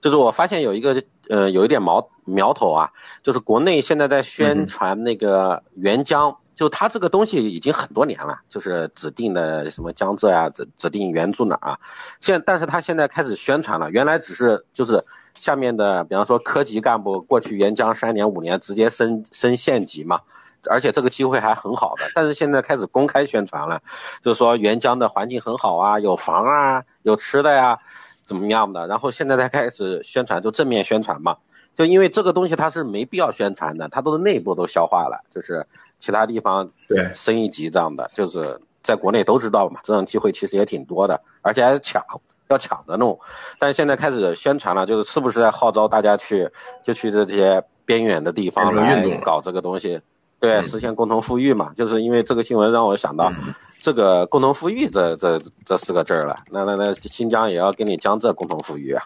[0.00, 2.90] 就是我发现有一个呃有一点苗苗头啊，
[3.22, 6.36] 就是国内现在在宣传那个援疆。
[6.58, 11.78] 就它这个东西已经很多年了，就是指定的什么江浙啊，指指定援助哪儿啊，
[12.18, 15.04] 现但是他现在开始宣传了，原来只是就是
[15.38, 20.20] 下面的，比方说科级干部过去援疆三年五年直接升升县级嘛，
[20.68, 23.80] 而且这个机会还很好的，但是现在开始公开宣传了，
[24.22, 27.78] 就是说援疆的环境很好啊，有房啊，有吃的呀，
[28.26, 31.36] 怎么样的，然后现在才开始宣传，就正面宣传嘛。
[31.76, 35.68] 就因为这个东西它是没必要宣传的，它都是内部都消化了，就是
[36.00, 37.12] 其他地方对。
[37.14, 42.02] 升一级这样的，就是在国内都知道嘛，这种机会其实也挺多的，而且还是抢，
[42.48, 43.20] 要抢着弄。
[43.58, 46.50] 但是现在开始宣传了，就是是不是在号召大家去，
[46.84, 50.00] 就去这些边远的地方运动搞这个东西，
[50.40, 51.72] 对，嗯实现共同富裕嘛。
[51.76, 53.32] 就是因为这个新闻让我想到，
[53.80, 59.02] 这个共同富裕这这这四个字儿了，那那那新疆也要跟你江浙共同富裕啊。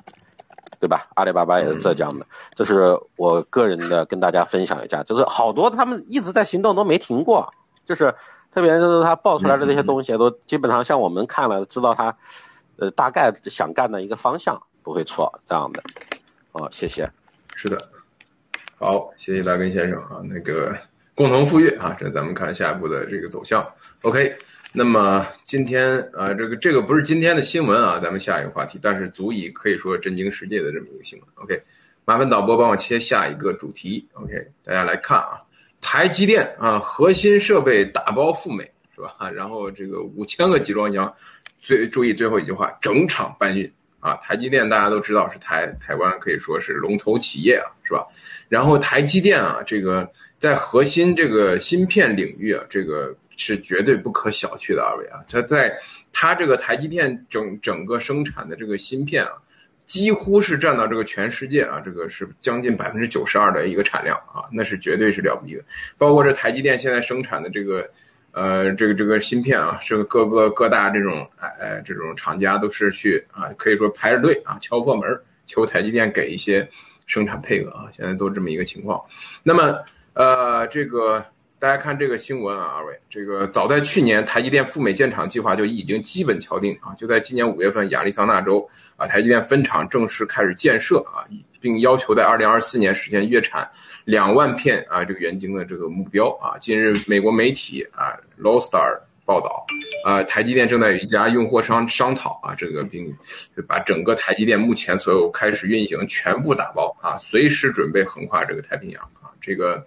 [0.81, 1.07] 对吧？
[1.15, 2.27] 阿里巴巴也是浙江的，
[2.57, 7.55] 这是我个人的跟大家分享一下，就是好多他们一直在行动都没停过，
[7.87, 8.17] 就是
[8.53, 12.17] 特别就是他爆出来的这些东西，都基本上像我们看了知道他，
[12.77, 15.83] 呃，大概想干的一个方向不会错这样的。
[16.53, 17.09] 哦，谢谢。
[17.55, 17.79] 是的，
[18.79, 20.21] 好，谢谢大根先生啊。
[20.25, 20.77] 那个
[21.15, 23.65] 共同富裕啊，这咱们看下一步的这个走向。
[24.01, 24.37] OK，
[24.73, 31.29] 那么今天啊，这个这个不是今天的新闻啊，咱们下一个话题，但是足以可以说震惊世界的这么一个新闻。
[31.37, 31.63] OK，
[32.05, 34.09] 麻烦导播帮我切下一个主题。
[34.15, 34.33] OK，
[34.65, 35.43] 大家来看啊，
[35.81, 39.31] 台积电啊，核心设备打包赴美是吧？
[39.31, 41.15] 然后这个五千个集装箱，
[41.63, 44.17] 最注意最后一句话，整场搬运啊。
[44.17, 48.07] 台积电大家都知道是台台湾可以说是龙头企业啊，是吧？
[48.51, 50.13] 然后台积电啊，这个。
[50.43, 55.73] 在核心这个芯片领域啊，这个是绝对不可小觑的，二位啊，它在
[56.13, 59.31] 它这个台积电整整个生产的这个芯片啊，
[59.87, 65.65] 几乎是占到这个全世界啊，这个是将近百分之九十二的一个产量啊，那是绝对是了不得的。
[65.97, 67.89] 包括这台积电现在生产的这个，
[68.33, 75.09] 呃，这个这个芯片啊，是各个各大这种哎这种厂家都是去啊，可以说排着队啊，敲破门
[75.47, 76.69] 求台积电给一些
[77.07, 79.01] 生产配额啊，现在都这么一个情况。
[79.43, 79.79] 那么。
[80.15, 81.25] 呃，这个
[81.59, 91.25] 大家看这个新闻啊，二位，这个早在去年，台积电赴美建厂计划就已经基本敲定啊，就在今年五月份，亚利桑那州啊，台积电分厂正式开始建设啊，
[91.63, 93.67] 并要求在二零二四年实现月产
[94.05, 96.59] 两万片啊这个元晶的这个目标啊。
[96.59, 99.65] 近日，美国媒体啊 l o w s t a r 报道，
[100.05, 103.17] 啊，台积电正在与一家用货商商讨啊，这个并
[103.69, 109.31] 把整个台积电目前所有开始运行全部打包啊，随时准备横跨这个太平洋啊。
[109.41, 109.87] 这个，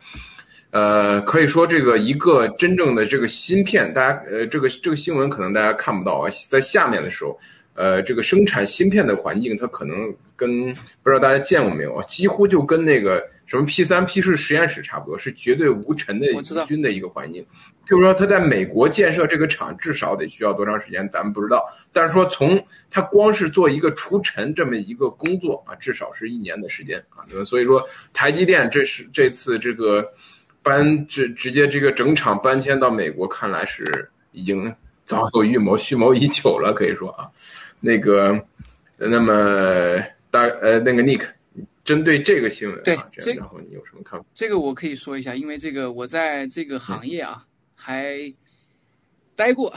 [0.71, 7.37] 呃，可以说这个一个真正的这个芯片，大家呃，这个这个新闻可能大家看不到啊，在下面的时候，
[7.73, 17.45] 呃，这个生产芯片的环境，它可能跟不知道大家见过没有啊，几乎就跟那个什么 P 三 P 四实验室差不多，是绝对无尘的无菌的一个环境。
[17.85, 21.63] 就是说，他在美国建设这个厂，至少得需要多长时间，咱们不知道。
[21.93, 27.21] 但是说，从他光是做一个除尘这么一个工作啊，至少是一年的时间啊。
[27.45, 30.03] 所以说，台积电这是这次这个
[30.63, 37.29] 搬直直接这个整厂搬迁到美国，看来是已经早有预谋、蓄谋已久了，可以说啊。
[37.79, 38.43] 那个，
[38.97, 40.01] 那么
[40.35, 41.25] 大呃，那个 Nick，
[41.83, 42.95] 针对这个新闻，对，
[43.35, 44.25] 然后你有什么看法？
[44.33, 47.45] 这个我可以说一下，因为这个我在这个行业啊。
[47.77, 48.33] 还
[49.35, 49.71] 待过，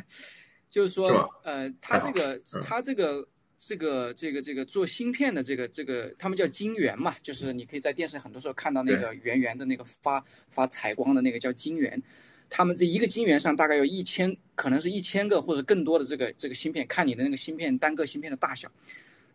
[0.70, 12.02] 就是说，呃，他这个，他这个，这个，这个，这个做芯片的这个，这个，他们叫晶圆嘛，就是你可以在电视很多时候看到那个圆圆的那个发发彩光的那个叫晶圆，
[12.48, 18.68] 他们这一个晶圆上大概有一千，可能是一千个或者更多的这个这个芯片，看你的那个芯片单个芯片的大小，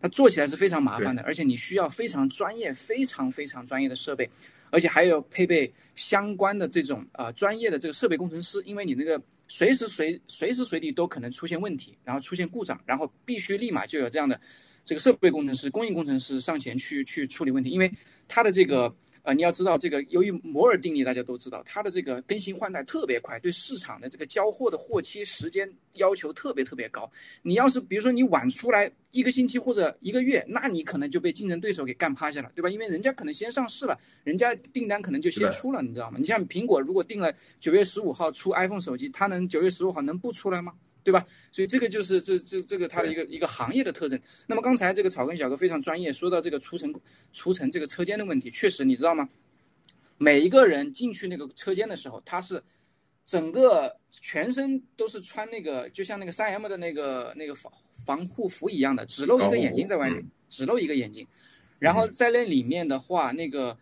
[0.01, 4.29] 它做起来是非常麻烦的，而且你需要非常专业、非常非常专业的设备。
[4.71, 14.39] 而且还有配备相关的这种啊专业的这个设备工程师，因为你那个随时随随时随地都可能出现问题，然后出现故障，然后必须立马就有这样的
[14.85, 17.91] 这个设备工程师、供应工程师上前去去处理问题，因为
[18.27, 18.93] 它的这个。
[19.29, 27.07] 呃，你要知道这个，由于摩尔定律，大家都知道，它的这个更新换代特别快，对市场的这个交货的货期时间要求特别特别高。
[27.43, 32.69] 你要是比如说你晚出来一个星期或者一个月，那你可能就被竞争对手给干趴下了，对吧？
[32.71, 36.17] 因为人家可能先上市了，人家订单可能就先出了，你知道吗？
[36.19, 40.73] 你像苹果，如果定了九月十五号出 iPhone 手机，它能九月十五号能不出来吗？
[41.09, 41.25] 对吧？
[41.49, 44.19] 所以这个就是这这这个它的一个一个行业的特征。
[44.45, 46.93] 那么刚才这个草根小哥非常专业，说到这个除尘
[47.33, 49.27] 除尘这个车间的问题，确实你知道吗？
[50.19, 52.61] 每一个人进去那个车间的时候，他是
[53.25, 57.73] 整个全身都是穿那个就像那个三 M 的那个那个防
[58.05, 61.25] 防护服一样的，只露一个眼睛在外面，只露一个眼睛。
[61.79, 63.75] 然后在那里面的话，那个。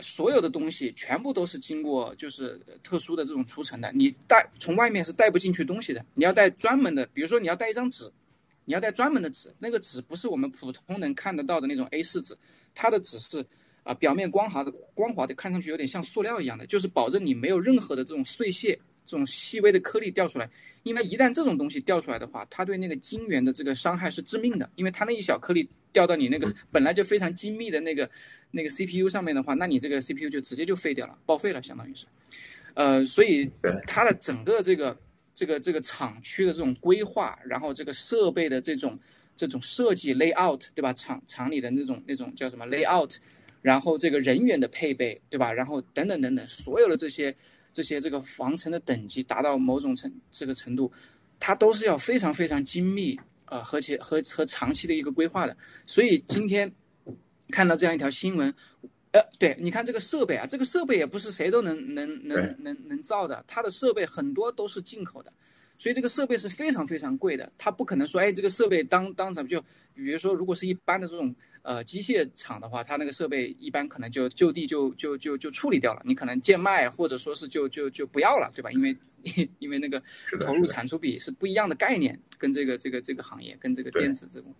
[0.00, 8.10] 所有的东西全部都是经过就是特殊的这种除尘的，你带从外面是带不进去东西的，你要带专门的，比如说你要带一张纸，
[8.64, 12.36] 你要带专门的纸，那个纸不是我们普通能看得到的那种 A4 纸，
[12.74, 13.44] 它的纸是
[13.82, 18.78] 啊表面光滑的，光滑的，看上去有点像塑料一样的，就是保证你没有任何的这种碎屑、
[19.10, 20.48] 这种细微的颗粒掉出来，
[20.84, 25.68] 因为一旦这种东西掉出来的话，它对那个晶圆的这个伤害是致命的，因为它那一小颗粒。
[25.92, 28.08] 掉到你那个本来就非常精密的那个
[28.52, 32.06] 那个 CPU 上面的话，那你这个 CPU 就直接就废掉了，报废了，相当于是。
[32.74, 33.50] 呃，所以
[33.88, 34.96] 它的整个这个
[35.34, 38.96] 这个这个厂区的这种规划，然后这个设备的这种
[39.34, 40.92] 这种设计 layout，对吧？
[40.92, 43.16] 厂厂里的那种那种叫什么 layout，
[43.60, 45.52] 然后这个人员的配备，对吧？
[45.52, 47.34] 然后等等等等，所有的这些
[47.72, 50.92] 这些这个防尘的等级达到某种程这个程度，
[51.38, 53.18] 它都是要非常非常精密。
[53.46, 56.72] 呃，和且和和长期的一个规划的，所以今天
[57.48, 58.48] 看到这样一条新闻，
[59.10, 65.32] 呃，对，你看这个设备啊，这个设备也不是谁都能能能能能造的，它的设备很多都是进口的，
[65.80, 69.58] 所以这个设备是非常非常贵的，它不可能说，哎，这个设备当当场就，
[69.94, 78.70] 比如说，如果是一般的这种呃机械厂的话，它那个设备一般可能就就地就就就就处理掉了，你可能贱卖或者说是就就就不要了，对吧？
[78.70, 78.94] 因为
[79.58, 80.02] 因为那个
[80.40, 84.54] 投入产出比是不一样的概念，跟这个这个这个行业跟这个电子这种。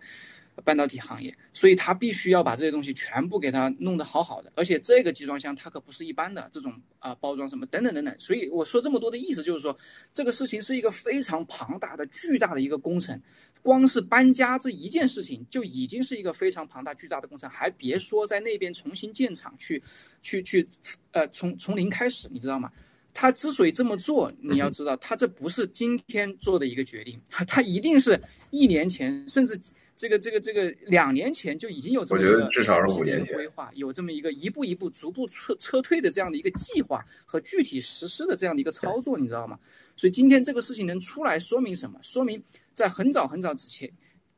[0.64, 9.76] 半导体行业，所以他必须要把这些东西全部给它弄得好好的，而且这个集装箱它可不是一般的这种啊包装什么等等等等，所以我说这么多的意思就是说，
[10.12, 13.18] 这个事情是一个非常庞大的、巨大的一个工程，
[13.62, 19.82] 光是搬家这一件事情就已经是一个非常庞大、巨大的工程，还别说在那边重新建厂去，
[20.20, 20.68] 去去，
[21.12, 22.70] 呃，从从零开始，你知道吗？
[23.14, 28.20] 他之所以这么做，你要知道，他这不是今天做的一个决定，他一定是
[28.50, 29.58] 一年前甚至。
[30.00, 39.60] 这个这个这个两年前就已经有这么一个至少是五年规划，有这么一个一步一步逐步撤撤退的这样的一个计划和具体实施的这样的一个操作，你知道吗？
[39.98, 42.00] 所以今天这个事情能出来，说明什么？
[42.02, 42.42] 说明
[42.72, 43.92] 在很早很早之前，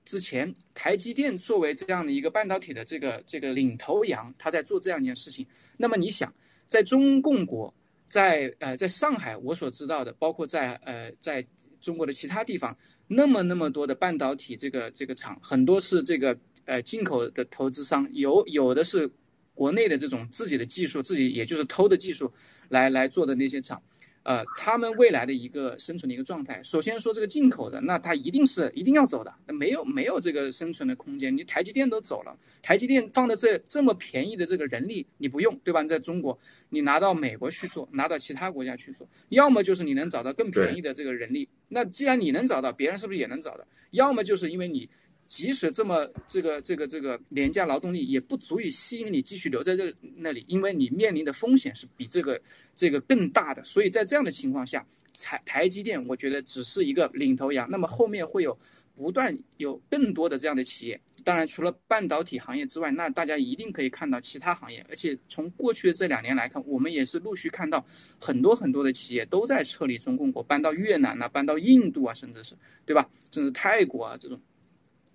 [0.05, 5.47] 之前台积电作为这样的一个半导体的这个这个领头羊，他在做这样一件事情。
[5.77, 6.35] 那么你想，
[6.67, 7.73] 在中共国，
[8.09, 11.47] 在呃在上海，我所知道的，包括在呃在
[11.81, 12.77] 中国的其他地方。
[13.15, 19.11] 那么那么多的半导体这个这个厂，很多是这个呃进口的投资商，有有的是
[19.55, 22.33] 国内的这种自己的技术，自己也就是偷的技术
[22.69, 23.81] 来来做的那些厂。
[24.25, 31.37] 呃，他们未来的一个生存的一个状态，首先说这个进口的，那它一定是一定要走的，那没有没有这个生存的空间。
[31.37, 32.33] 你台积电都走了，
[32.63, 35.83] 台积电放的这这么便宜的这个人力你不用，对吧？
[35.83, 36.39] 你在中国，
[36.69, 43.65] 你拿到美国去做，拿到其他国家去做，要么就是你能找到更便宜的这个人力，那既然你能找到，别人是不是也能找到？
[43.93, 44.89] 要么就是因为你。
[45.29, 52.39] 即使这么这个这个这个廉价劳动力也不足以吸引你继续留在这那里，因为你面临的风险是比这个
[52.77, 53.65] 这个更大的。
[53.65, 58.55] 所以在这样的情况下，台台积电我觉得只是一个领头羊，那么后面会有
[59.03, 61.01] 不断有更多的这样的企业。
[61.25, 64.85] 当然，除了半导体行业之外，那大家一定可以看到其他行业。
[64.89, 67.85] 而且从过去的这两年来看，我们也是陆续看到
[68.21, 72.55] 很多很多的企业都在撤离中共国，搬到越南啊，搬到印度啊，甚至是
[72.87, 73.09] 对吧？
[73.33, 74.41] 甚至泰国啊这种。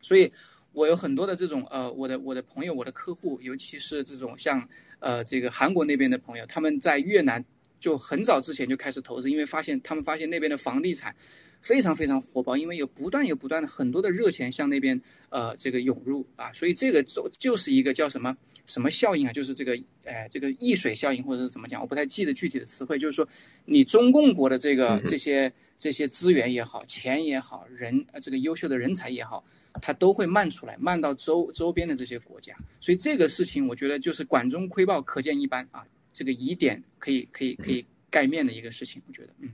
[0.02, 0.30] 所以，
[0.74, 4.68] 我有很多的这种呃，我的我的朋友，我的客户，尤其是这种像
[5.00, 7.44] 呃这个韩国那边的朋友，他们在越南
[7.80, 11.16] 就很早之前就开始投资，因为发现他们发现那边的房地产
[11.62, 15.00] 非常非常火爆，因为有不断有不断的很多的热钱向那边
[15.30, 18.36] 呃这个涌入啊，所以这个就就是一个叫什么
[18.66, 23.28] 什么效应啊，就是这个呃这个溢水效应或者是怎么讲，我不太记得具体的词汇，就是说
[23.66, 29.44] 你中共国的这个这些这些资源也好，钱也好，人呃这个优秀的人才也好。
[29.80, 35.86] 它都会漫出来，漫到周周边的这些国家，所以这个事情我觉得就是管中窥豹，可见一斑啊。
[36.12, 39.52] 这个疑点可以可以可以盖面的一个事情，我觉得，嗯。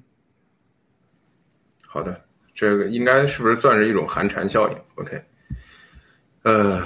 [1.93, 2.19] 好的，
[2.55, 5.21] 这个应该是不是算是一种寒蝉效应？OK，
[6.41, 6.81] 呃，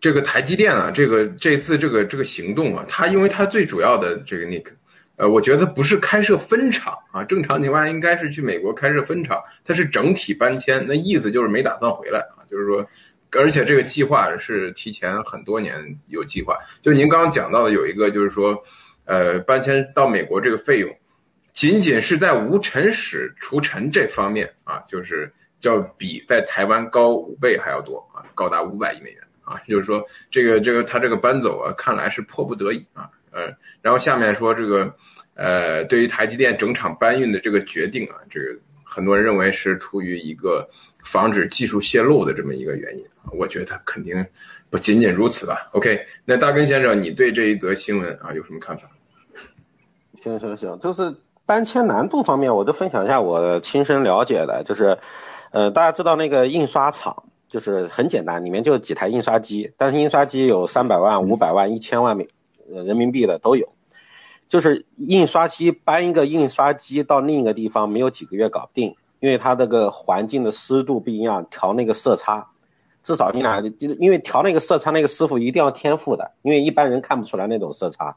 [0.00, 4.72] 这个台积电啊，这个这次这个这个行动啊，它因为它最主要的这个那个。
[5.14, 12.84] 呃，我觉得不是开设分厂啊，正常情况下应该是去美国开设分厂，它是整体搬迁，那意思就是没打算回来啊，就是说，
[13.38, 18.60] 而且这个计划是提前很多年有计划，就您刚刚讲到的有一个就是说，
[19.04, 20.90] 呃，搬迁到美国这个费用，
[21.52, 25.32] 仅仅是在无尘室除尘这方面啊，就是
[25.62, 34.94] 要比在台湾高五倍还要多啊，高达五百亿美元啊，就是说这个这个他这个搬走啊，看来是迫不得已啊，呃，然后下面说这个。
[35.34, 40.68] 呃，对于台积电整场搬运的这个决定啊，这个很多人认为是出于一个
[41.02, 44.22] 防止技术泄露的这么一个原因我觉得肯定
[44.68, 45.70] 不仅仅如此吧。
[45.72, 48.90] OK，那大根先生，你对这一则新闻啊有什么看法？
[50.20, 51.02] 行行行，就是
[51.46, 54.98] 搬迁难度方面，我就分享一下我亲身了解的，就是，
[55.50, 62.28] 呃，大家知道那个印刷厂，就是很简单，里面就几台印刷机，但是印刷机有三百万、五百万、一千万美
[62.68, 63.72] 人民币的都有。
[64.48, 72.48] 就是印刷机搬一个印刷机到另一个地方没有几个月搞不定，因为它这个环境的湿度不一样，调那个色差，
[73.04, 78.16] 至少你俩，因为调那个色差那个师傅一定要天赋的，因为一般人看不出来那种色差，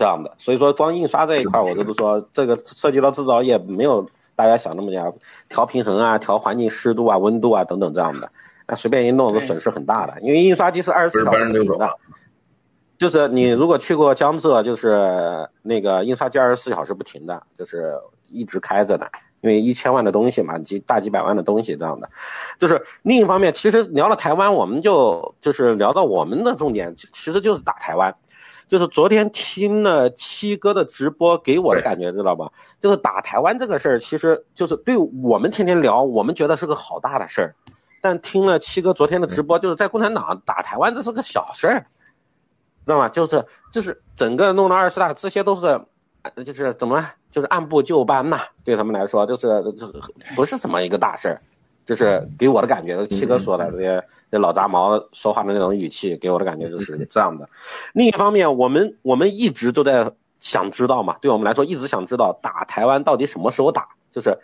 [0.00, 0.34] 这样的。
[0.38, 5.12] 所以说光印刷这一块，我就是说这个涉及到制造业没有大家想那么样，
[5.50, 8.32] 调平衡啊，调环境湿度啊、温度啊等等这样的，
[8.66, 11.98] 那随便一弄都损失很大的，因为印刷机是二十四小时不停的。
[12.96, 17.94] 就是你如果去过江浙，就是那个印刷机二十四小时不停的，就是
[18.28, 19.10] 一直开着的，
[19.42, 22.08] 因为一千万的东西嘛，几大几百万的东西这样的。
[22.58, 28.16] 就是另一方面，其实聊了台湾，我们就就是聊到我们的重点，其实就是打台湾。
[28.70, 32.52] 就是昨天听了七哥的直播，给我的感觉知道吧？
[32.80, 37.56] 就是打台湾这个事儿，其实就是对我们天天聊，我们觉得是个好大的事儿。
[38.00, 41.80] 但听了七哥昨天的直播，就是在共产党打台湾，这是个小事儿，
[42.86, 43.08] 知道吗？
[43.08, 45.80] 就是就是整个弄了二十大，这些都是，
[46.44, 48.38] 就是怎么，就是按部就班呐。
[48.64, 49.92] 对他们来说，就是这
[50.36, 51.42] 不是什么一个大事儿，
[51.86, 54.04] 就是给我的感觉，七哥说的这些。
[54.30, 57.48] 这老杂毛说话的那种语气，给我的感觉就是这样的。
[57.92, 64.38] 另一方面，我们我们一直都在想知道嘛，对我们来说一直想知道打台湾到底什么时候打，就是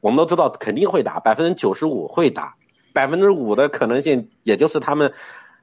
[0.00, 2.56] 我们都知道肯定会打，百分之九十五会打，
[2.92, 5.12] 百分之五的可能性也就是他们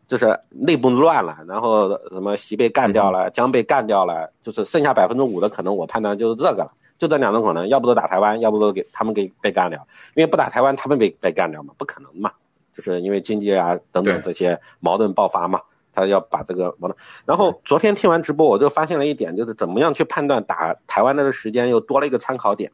[0.08, 12.32] 就是内部乱了，然后什么习被干掉了，将被干掉了，就是剩下百分之五的可能，我判断就是这个了，就这两种可能，要不都打台湾，要不都给他们给被干掉，因为不打台湾，他们被被干掉嘛，不可能嘛。
[12.78, 15.62] 就是因为经济啊等等这些矛盾爆发嘛，
[15.96, 16.96] 他要把这个矛盾。
[17.26, 22.72] 然后昨天听完直播，我就发现了一点，就是怎么样去判断打台湾的时间又多了一个参考点，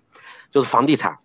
[0.52, 1.20] 就是房地产，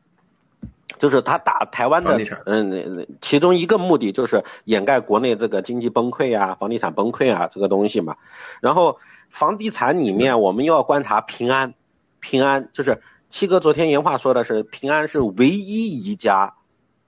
[0.96, 2.16] 就是他打台湾的，
[2.46, 8.16] 嗯，其中一个目的就是掩盖国内这个经济崩溃啊、房地产崩溃啊这个东西嘛。
[8.60, 8.98] 然后
[9.28, 11.74] 房地产里面我们又要观察平安，
[12.20, 16.54] 平安就是七哥昨天原话说的是平安是唯一一家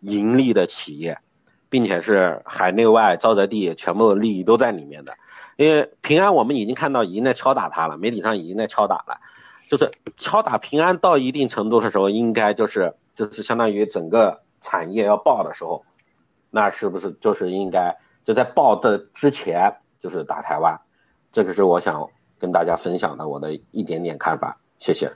[0.00, 1.20] 盈利的企业。
[1.70, 5.14] 并且是海内外沼泽地全部的利益都在里面的，
[5.56, 9.20] 因为平安我们已经看到已经在敲打它了，媒体上已经在敲打了，
[9.68, 15.84] 就是敲打平安到一定程度的时候，应该就是就是相当于整个产业要爆的时候，
[16.50, 20.80] 那是不是就是应该就在爆的之前就是打台湾？
[21.32, 22.10] 这个是我想
[22.40, 25.12] 跟大家分享的我的一点点看法，谢谢。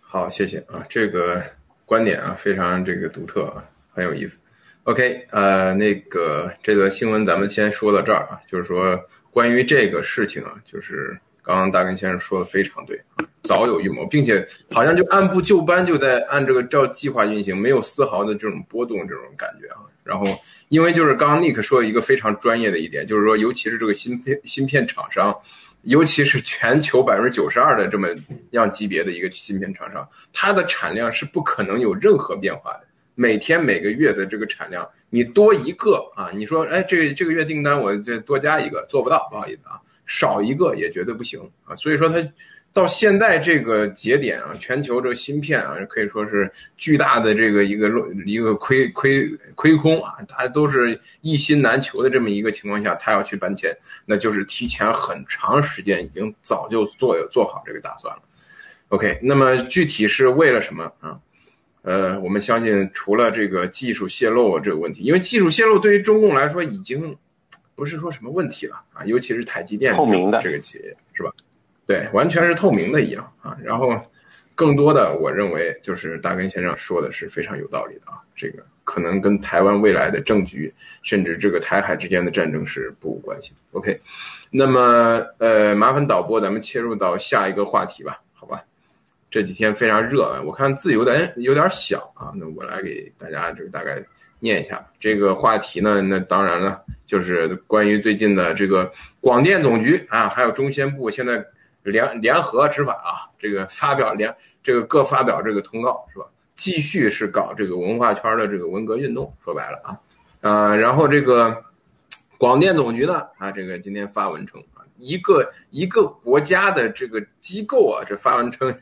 [0.00, 1.42] 好，谢谢啊，这个
[1.86, 4.38] 观点啊非常这个独特啊，很有意思。
[4.84, 13.00] OK，呃，那个这则新闻咱们先说到这儿啊，就是说关于这个事情啊，就是刚刚大根先生说的非常对，
[13.42, 19.80] 早有预谋，并且好像就按部就班就在按这个照计划运行，没有丝毫的这种波动这种感觉啊。
[20.02, 20.26] 然后，
[20.68, 25.34] 因为就是刚刚 Nick 说一个非常专业的一点，就是说尤其是这个芯片芯片厂商，
[25.80, 28.08] 尤其是全球百分之九十二的这么
[28.50, 32.84] 样级别的一个芯片厂商，它的产量是不可能有任何变化的。
[33.14, 41.74] 每天每个月的这个产量，你多一个啊，你说，哎，这这个月订单我再多加一个，做不到，不好意思啊，少一个也绝对不行啊。
[41.76, 42.16] 所以说它
[42.72, 47.88] 到现在这个节点啊，全球这个芯片啊，可以说是巨大的这个一个
[48.26, 58.22] 一个亏亏亏空啊，大家都是一心难求的这么一个情况下，他要去搬迁，那就是提前很长时间已经早就做做好这个打算了。
[58.88, 61.20] OK，那么具体是为了什么啊？
[61.84, 67.14] 呃，我们相信，除了这个技术泄露这个问题，因为技术泄露对于中共来说已经
[67.74, 71.30] 不是说什么问题了啊，尤其是台积电透明的这个企业是吧？
[71.86, 73.54] 对，完全是透明的一样啊。
[73.62, 74.00] 然后，
[74.54, 80.72] 更多的我认为就是大根先生说的是非常有道理的啊，这个可能跟台湾未来的政局，
[81.02, 83.56] 甚至这个台海之间的战争是不无关系的。
[83.72, 84.00] OK，
[84.50, 88.22] 那么呃，麻烦导播，咱们切入到下一个话题吧。
[89.34, 94.00] 这几天非常热啊，我看字有点有点小啊，那我来给大家这个大概
[94.38, 96.00] 念一下这个话题呢。
[96.00, 101.44] 那当然了，就是关于最近的这个广电总局啊，还有中宣部现在
[101.82, 104.32] 联联合执法啊，这个发表联
[104.62, 106.26] 这个各发表这个通告是吧？
[106.54, 109.98] 继续是搞这个文化圈的这个文革运动，说白了啊，
[110.42, 111.60] 呃，然后这个
[112.38, 114.62] 广电总局呢啊，这个今天发文称。
[114.96, 118.74] 一个一个国家的这个机构啊，这发文称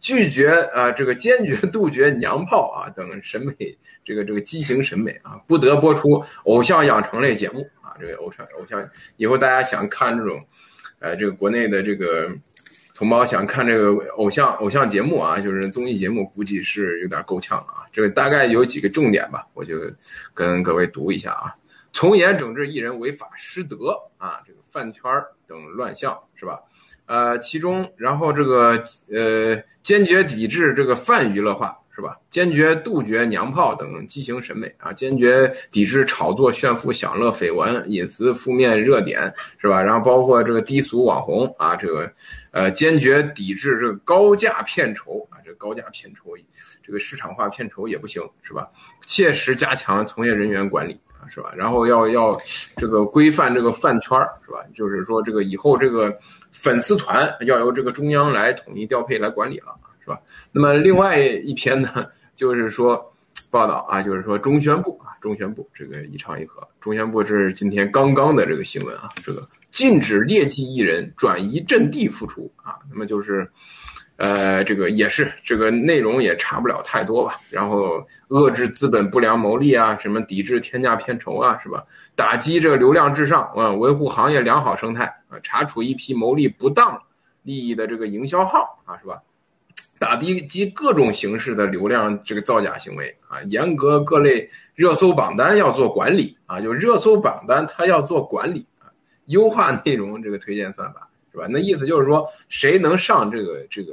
[0.00, 10.44] 拒绝啊，这个坚决杜绝娘炮啊等审美这个这个畸形审美啊，不得播出偶像养成类节目啊，这个偶像偶像以后大家想看这种，
[10.98, 12.30] 呃，这个国内的这个
[12.94, 17.88] 同胞想看这个偶像偶像节目啊，就是综艺节目，估计是有点够呛啊。
[17.90, 19.80] 这个大概有几个重点吧，我就
[20.34, 21.54] 跟各位读一下啊。
[21.94, 25.02] 从严整治艺人违法失德啊，这个饭圈
[25.46, 26.60] 等乱象是吧？
[27.06, 28.82] 呃，其中然后这个
[29.12, 32.18] 呃，坚决抵制这个泛娱乐化是吧？
[32.30, 39.80] 坚决杜绝娘炮等畸形审美啊，坚决抵制炒作炫富享乐绯闻隐私负面热点是吧？
[39.80, 42.12] 然后包括这个低俗网红啊，这个
[42.50, 46.34] 呃，坚决抵制这个高价片酬啊，这个高价片酬，
[46.82, 48.68] 这个市场化片酬也不行是吧？
[49.06, 51.00] 切实加强从业人员管理。
[51.28, 51.52] 是吧？
[51.56, 52.36] 然后要要
[52.76, 54.58] 这个规范这个饭圈儿，是吧？
[54.74, 56.16] 就是说这个以后这个
[56.52, 60.20] 粉丝团要由这个中央来统一调配来管理了，是吧？
[60.52, 62.06] 那么另外一篇呢，
[62.36, 63.12] 就是说
[63.50, 72.76] 报道啊，就是说中宣部啊，中宣部这个一唱一和，中宣部是今天刚刚的这个新闻啊，这个禁止劣迹艺人转移阵地复出啊。
[72.90, 73.50] 那么就是，
[74.16, 77.40] 呃，这个也是这个内容也差不了太多吧。
[77.50, 81.84] 然后遏制资本不良牟利啊，什么抵制天价片酬啊，是吧？
[82.14, 87.02] 打击这个流量至上啊，维护行业良好生态啊，查处一批牟利不当
[87.42, 89.20] 利益的这个营销号啊，是吧？
[89.98, 98.90] 打击各种形式的流量这个造假行为啊，严格各类热搜榜单要做管理啊，就热搜榜单它要做管理啊，
[99.26, 101.48] 优化内容这个推荐算法是吧？
[101.50, 103.92] 那意思就是说，谁能上这个这个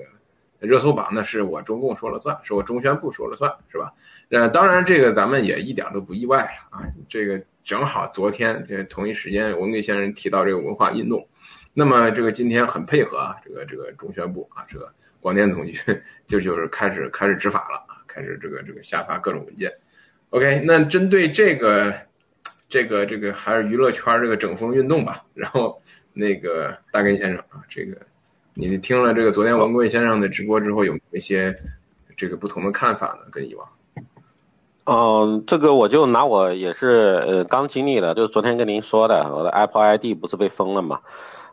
[0.60, 3.92] 热搜榜，那是我中共说了算，是我中宣部说了算是吧？
[4.30, 11.28] 呃，当然这个咱们也一点都不意外啊，这个正好昨天这同一时间，文贵先生提到这个文化运动，
[11.74, 14.94] 那么这个今天很配合啊，这个这个中宣部啊，这个。
[15.22, 15.80] 广电总局
[16.26, 19.72] 就就是开始开始执法了啊，开始这个这个下发各种文件。
[20.32, 21.94] OK，那针对这个
[22.68, 25.24] 这个这个还是娱乐圈这个整风运动吧。
[25.36, 25.80] 然后
[26.14, 27.98] 那个大根先生啊，这个
[28.54, 31.56] 你听了这个昨天王贵先生的直播之后，有一些
[32.18, 33.30] 这个不同的看法呢？
[33.32, 33.68] 跟以往？
[34.84, 41.02] 嗯，这个我就拿我也是呃刚经历的，就是昨天跟您说的，我的 Apple ID 不是被封了嘛？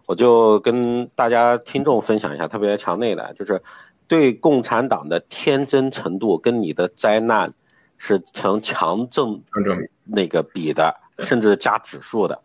[0.06, 3.62] 我就跟大家听众分享一下，特别墙内的，就是
[4.08, 7.52] 对共产党的天真程度跟你的灾难
[7.98, 9.42] 是成强正
[10.04, 12.40] 那个比的，甚至加指数的。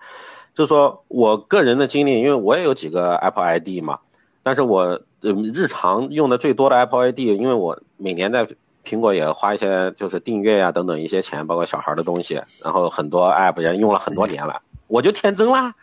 [0.54, 4.00] 就说我个人的经历，因为我也有几个 Apple ID 嘛，
[4.44, 8.48] 但是我日常用的最多的 Apple ID，因为我每年在
[8.86, 15.76] 苹果也花一些就是订阅呀等等一些钱，包括小孩的东西，然后很多 App 也用了很多年了，我就天真啦。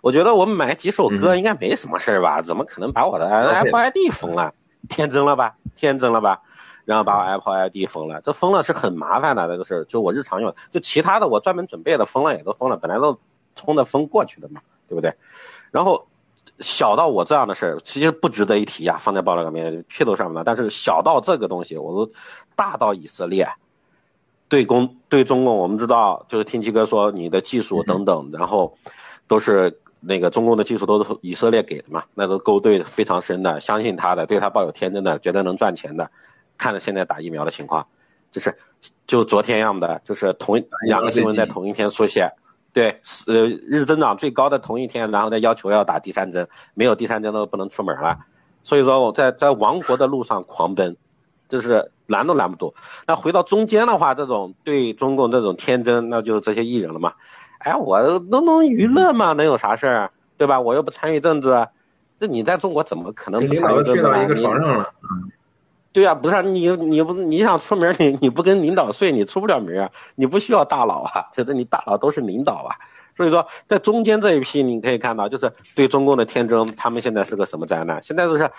[0.00, 2.42] 我觉得我买几首歌应该没什么事儿吧？
[2.42, 4.52] 怎么可能把我的 Apple ID 封了？
[4.88, 5.54] 天真了吧？
[5.76, 6.40] 天真了吧？
[6.84, 9.84] 然后把我 Apple ID 封了，这封了是很麻烦的这个事儿。
[9.84, 13.18] 就我日常用，就其他的我专门准备的封了也都封了，本来都
[13.54, 15.14] 冲着风过去的嘛，对不对？
[15.70, 16.06] 然后
[16.58, 20.44] 小到我这样的事儿，其实不值得一提呀，放在报道上面屁都上不了。
[20.44, 22.12] 但是小到这个东西，我都
[22.56, 23.48] 大到以色列
[24.48, 28.76] 对公对中共，我们知道就是听七哥说你的技术等等，然后
[29.26, 29.78] 都是。
[30.04, 36.10] 那个中共的技术都是以色列给的嘛，那都勾兑非常深的，相信他的，对他抱有天真的，觉得能赚钱的。
[36.58, 37.86] 看着现在打疫苗的情况，
[38.32, 38.58] 就是
[39.06, 42.32] 就昨天样的，就是同两个新闻在同一天出现，
[42.72, 48.20] 对，呃，日增长最高的同一天，然后再要求要打第三针，没有第三针都不能出门了。
[48.62, 50.96] 所以说我在在亡国的路上狂奔，
[51.48, 52.74] 就是拦都拦不住。
[53.06, 57.12] 那回到中间的话，这种对中共这种天真，那就是这些艺人了嘛。
[57.58, 58.00] 哎，我
[58.30, 60.60] 弄弄娱乐嘛，能有啥事儿，对吧？
[60.60, 61.68] 我又不参与政治，
[62.18, 64.26] 这你在中国怎么可能不参与政治啊？
[64.26, 64.42] 你
[65.92, 69.90] 对啊，不是你你不你想出名，你你不跟领导睡，你出不了名啊！
[70.14, 72.76] 你不需要大佬啊，觉得你大佬都是领导啊。
[73.16, 78.02] 所以说，在中间这一批，你可以看到，就是对中共的天真，他们现在是个什么灾难？
[78.02, 78.50] 现在就是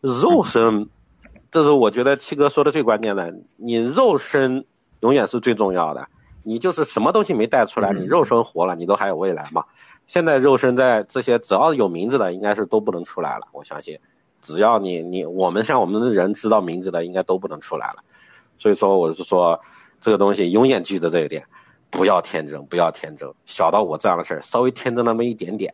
[0.00, 0.88] 肉身，
[1.50, 4.64] 这是我觉得七哥说的最关键的，你肉身
[5.00, 6.08] 永远是最重要的。
[6.42, 9.66] 你就是什么东西没带出来，你肉身活了，你都还有未来嘛？
[10.06, 13.46] 现在肉身在这些只要有名字的，应该是都不能出来了。
[13.52, 14.00] 我相信，
[14.42, 18.04] 只要你你我们像我们的人知道名字的，应该都不能出来了。
[18.58, 19.62] 所以说，我是说
[20.00, 21.46] 这个东西永远记着这一点，
[21.90, 23.32] 不要天真，不要天真。
[23.46, 25.72] 小到我这样的事儿，稍微天真那么一点点，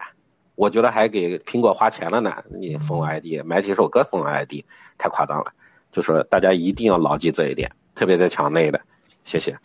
[0.54, 2.44] 我觉得还给苹果花钱了呢。
[2.50, 4.64] 你封 ID，买几首歌封 ID，
[4.96, 5.52] 太夸张了。
[5.90, 8.80] 就说大家一定要牢记这一点，特别在墙内的，
[9.24, 9.58] 谢谢。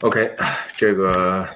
[0.00, 0.36] OK，
[0.76, 1.48] 这个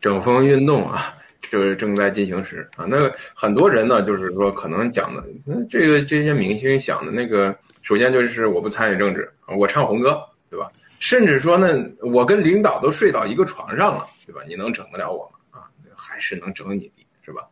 [0.00, 1.14] 整风运动啊，
[1.50, 2.86] 就是正在进行时啊。
[2.88, 10.70] 那很多人呢，就是说可能讲的，那这个这些明星想的那个，首先就是我不参与政治，我唱红歌，对吧？
[11.00, 14.42] 甚至说呢，我跟领导都睡到一个床上了，对吧？
[14.46, 15.60] 你能整得了我吗？
[15.60, 16.90] 啊，还是能整你，
[17.22, 17.42] 是吧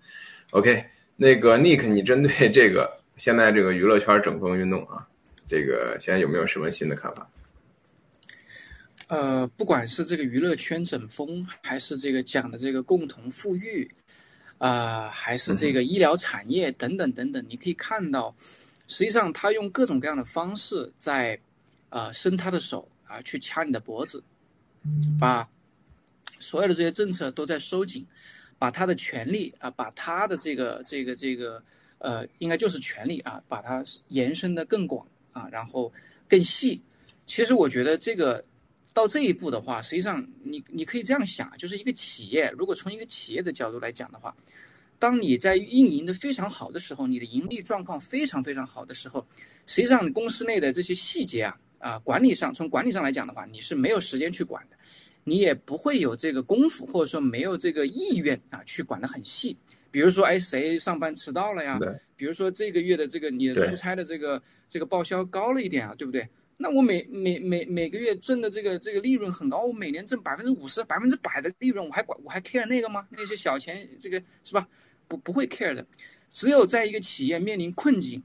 [0.50, 0.84] ？OK，
[1.16, 5.06] 那个 Nick，你针对这个现在这个娱乐圈整风运动啊，
[5.46, 7.26] 这个现在有没有什么新的看法？
[9.08, 13.90] 呃，不管是这个娱乐圈整风，还是这个讲的这个共同富裕，
[14.58, 18.34] 啊，还是这个医疗产业等等等等，你可以看到，
[18.86, 21.38] 实际上他用各种各样的方式在，
[21.88, 24.22] 呃，伸他的手啊，去掐你的脖子，
[25.18, 25.48] 把
[26.38, 28.06] 所有的这些政策都在收紧，
[28.58, 31.62] 把他的权利啊，把他的这个这个这个
[31.96, 35.90] 呃，应该就是权利啊，把它延伸的更广啊，然后
[36.28, 36.78] 更细。
[37.26, 38.44] 其实我觉得这个。
[38.98, 44.36] 到这一步的话，实际上你你可以这样想，就是一个企业，如果从一个企业的角度来讲的话，
[44.98, 49.24] 当你在运营的非常好的时候，你的盈利状况非常非常好的时候，
[49.66, 54.76] 实际上公司内的这些细节啊啊管理上，从管理上来讲的话，你是没有时间去管的，
[55.22, 59.56] 你也不会有这个功夫，或者说没有这个意愿啊，去管得很细。
[59.92, 61.78] 比如说，哎，谁上班迟到了呀？
[62.16, 66.26] 比如说这个月的这个你的出差的这个这个报销高了一点啊，对不对？
[66.60, 73.06] 那我每每每每个月挣的这个这个利润很高，我每年挣百分之五十、百分之百的利润，我还管我还 care 那个吗？
[73.10, 74.68] 那些小钱，这个是吧？
[75.06, 75.86] 不不会 care 的。
[76.32, 78.20] 只有在一个企业面临困境，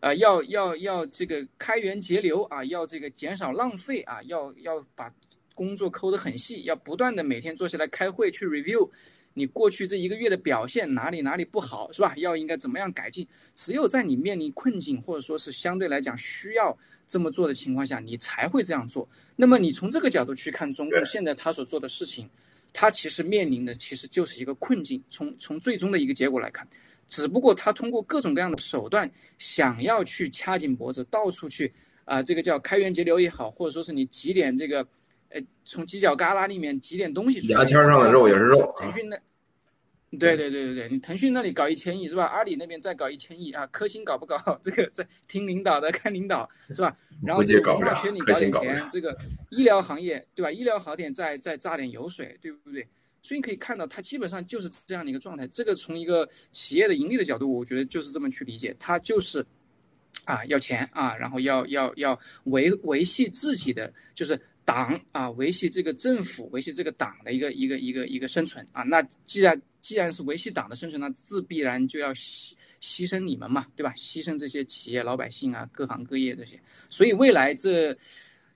[0.00, 5.14] 啊，要要要这个开源节流啊，要这个减少浪费啊，要要把
[5.54, 8.88] 工作抠得很细，要不断的每天坐下来开会去 review
[9.34, 12.14] 你过去这一个月的表现哪里哪里不好是吧？
[12.16, 13.28] 要应该怎么样改进？
[13.54, 16.74] 只有在你面临困境或者说是相对来讲需要。
[17.10, 19.06] 这么做的情况下，你才会这样做。
[19.34, 22.30] 那么你从这个角度去看中共现在他所做的事情，
[22.72, 25.02] 他其实面临的其实就是一个困境。
[25.10, 26.64] 从从最终的一个结果来看，
[27.08, 31.72] 只不过他通过各种各样的手段，想要去掐紧脖子，到处去
[32.04, 34.86] 啊，这个叫开源节流也好，或者说是你挤点这个，
[35.30, 37.58] 呃，从犄角旮旯里面挤点东西出来。
[37.58, 38.72] 牙签上的肉也是肉。
[38.78, 39.20] 腾讯的。
[40.18, 42.26] 对对对对对，你腾讯那里搞一千亿是吧？
[42.26, 43.64] 阿里那边再搞一千亿啊？
[43.68, 44.36] 科兴搞不搞？
[44.62, 46.96] 这个在听领导的，看领导是吧？
[47.22, 49.16] 然后这个文化圈里搞点钱，这个
[49.50, 50.50] 医疗行业对吧？
[50.50, 52.84] 医疗好点再再榨点油水，对不对？
[53.22, 55.46] 所以你可以看到，它基本上就是这样的一个状态。
[55.48, 59.46] 这个从一个企业的盈利的角度，我觉得就是这么去理解，它就是
[60.24, 64.40] 啊要钱啊，然后要要要维维系自己的就是。
[64.62, 68.82] 党啊，维系这个政府，维系这个党的一个一个一个一个生存啊。
[68.84, 73.92] 那既然既然是维系党的生存，那自必然就要牺牺牲你们嘛，对吧？
[73.96, 76.60] 牺牲这些企业老百姓啊，各行各业这些。
[76.88, 77.96] 所以未来这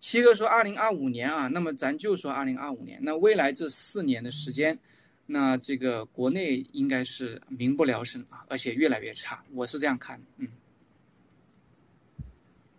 [0.01, 2.99] 七哥说二零二五年啊，那么咱就说二零二五年。
[3.03, 4.79] 那未来这四年的时间，
[5.27, 9.43] 那这个国内应该是民不聊生啊，而且越来越差。
[9.53, 10.49] 我是这样看，嗯。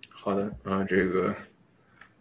[0.10, 1.36] 好的啊，这个。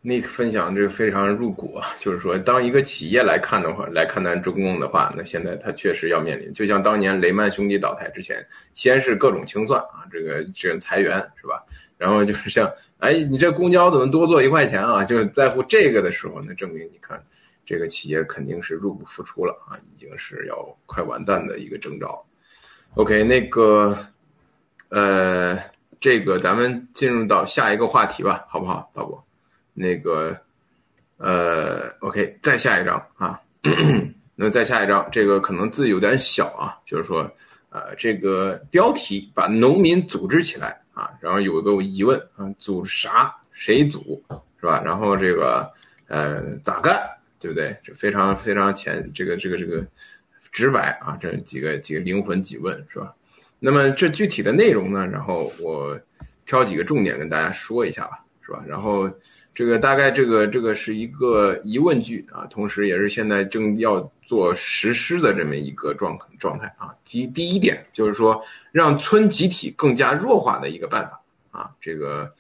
[0.04, 11.64] Nick 分享这个非常入骨啊，就是说，当一个企业来看的话，来看待中共的话，那现在它确实要面临，就像当年雷曼兄弟倒台之前，先是各种清算啊，这个这裁员是吧？
[11.96, 15.02] 然后就是像，哎，你这公交怎么多坐一块钱啊？
[15.06, 17.18] 就是在乎这个的时候，那证明你看，
[17.64, 22.22] 这个企业肯定是入不敷出了啊，已经是要快完蛋的一个征兆。
[22.96, 23.96] OK，那个，
[24.90, 25.58] 呃，
[25.98, 29.23] 这个咱们进入到下一个话题吧，好不好，导播？
[29.74, 30.38] 那个，
[31.16, 33.40] 呃，OK，再下一张啊，
[34.36, 37.28] 那再下一张，这个可能字有点小啊，就是说，
[37.70, 43.34] 呃，这个标题把农民组织起来啊，然后有一个疑问啊，组啥？
[43.52, 44.22] 谁组？
[44.60, 44.80] 是吧？
[44.84, 45.68] 然后这个，
[46.06, 47.00] 呃，咋干？
[47.40, 47.76] 对不对？
[47.82, 49.84] 这非常非常浅，这个这个这个
[50.52, 53.12] 直白啊，这几个几个灵魂几问是吧？
[53.58, 55.04] 那么这具体的内容呢？
[55.06, 55.98] 然后我
[56.46, 58.62] 挑几个重点跟大家说一下吧，是吧？
[58.66, 59.10] 然后。
[59.54, 66.94] 这个大概这个这个是一个疑问句啊，同时也是现在正要做实施的这么一个状状态啊。
[67.04, 68.42] 第第一点就是说，
[68.72, 71.20] 让村集体更加弱化的一个办法
[71.58, 72.32] 啊，这个，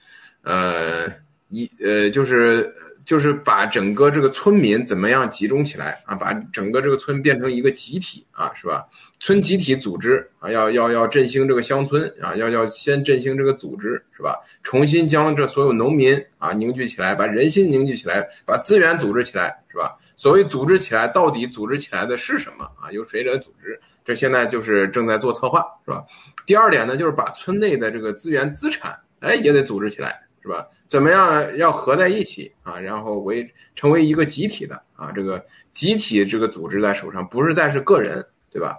[0.42, 1.06] 呃，
[1.48, 2.74] 一呃就是。
[3.04, 6.14] 就是把整个这个村民怎么样集中起来啊？
[6.14, 8.86] 把整个这个村变成一个集体啊，是吧？
[9.20, 14.40] 村集体组织啊，要要要振兴这个乡村啊，要要先振兴这个组织，是吧？
[14.62, 19.96] 重新将这所有农民啊凝聚起来，把人心凝聚起来，把资源组织起来，是吧？
[20.16, 22.90] 所谓组织起来，到底组织起来的是什么啊？
[22.92, 23.80] 由谁来组织？
[24.04, 26.04] 这现在就是正在做策划，是吧？
[26.44, 30.66] 第二点呢，就是把村内的这个资源资产，哎，也得组织起来，是吧？
[30.86, 32.78] 怎么样要合在一起啊？
[32.78, 35.42] 然后为成为一个集体的啊，这个
[35.72, 38.22] 集体这个组织在手上，不是再是个人，
[38.52, 38.76] 对吧？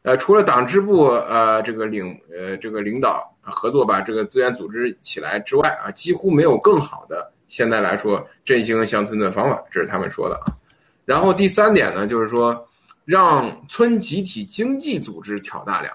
[0.00, 10.56] 呃，除了党支部呃这个领呃这个领导合作把这个资源组织起来之外啊，几乎没有更好的现在来说振兴乡村的方法，这是他们说的啊。
[11.04, 12.66] 然后第三点呢，就是说
[13.04, 15.94] 让村集体经济组织挑大梁。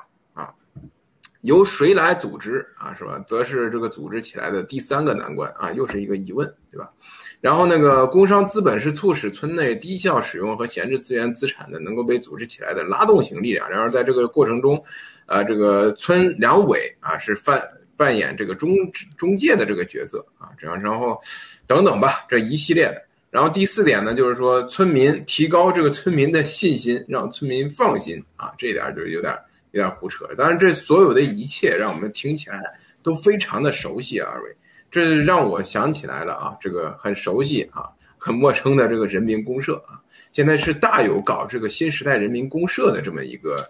[1.48, 2.94] 由谁来组织啊？
[3.00, 3.24] 是吧？
[3.26, 6.92] 则是这个组织起来的第三个难关啊，又是一个疑问，对吧？
[7.40, 13.70] 然后那个工商资本是促使村内低效使用和闲置资源资产的能够被组织起来的拉动型力量。
[13.70, 14.84] 然而在这个过程中，
[15.26, 18.76] 呃，这个村两委啊是扮扮演这个中
[19.18, 21.18] 中介的这个角色啊，这样然后
[21.66, 23.02] 等等吧，这一系列的。
[23.32, 29.34] 然后第四点呢，就是说村民提高这个村民的信心，让村民放心啊，这一点就是有点。
[29.72, 32.62] 有点胡扯，当然这所有的一切让我们听起来
[33.04, 34.56] 都非常的熟悉啊，二位，
[34.90, 40.00] 这让我想起来了啊，这个很熟悉啊，很陌生的这个人民公社啊，
[40.32, 43.64] 现在是大有搞这个新时代人民公社的这么一个，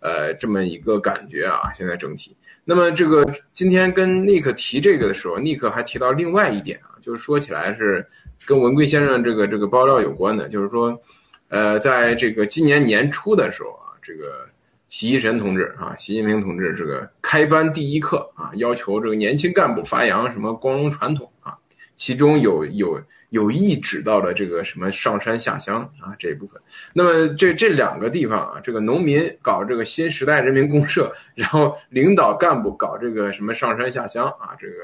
[0.00, 2.36] 呃，这么一个感觉啊，现在整体。
[2.64, 6.94] 那么这个今天跟尼克提这个的时候，尼克还提到另外一点啊。
[7.06, 8.04] 就是说起来是
[8.44, 11.00] 跟文贵先生这个这个爆料有关的，就是说，
[11.46, 14.48] 呃，在这个今年年初的时候啊，这个
[14.88, 21.58] 习一神同志啊，习近平同志这个开班第一课啊，要求这个年轻干部发扬什么光荣传统啊，
[21.96, 26.62] 其中有有有意指到了这个什么上山下乡啊这一部分。
[26.92, 34.74] 那么这这两个地方啊，这个农民搞这个新时代人民公社， 然后领导干部搞这个什么上山下乡啊，这个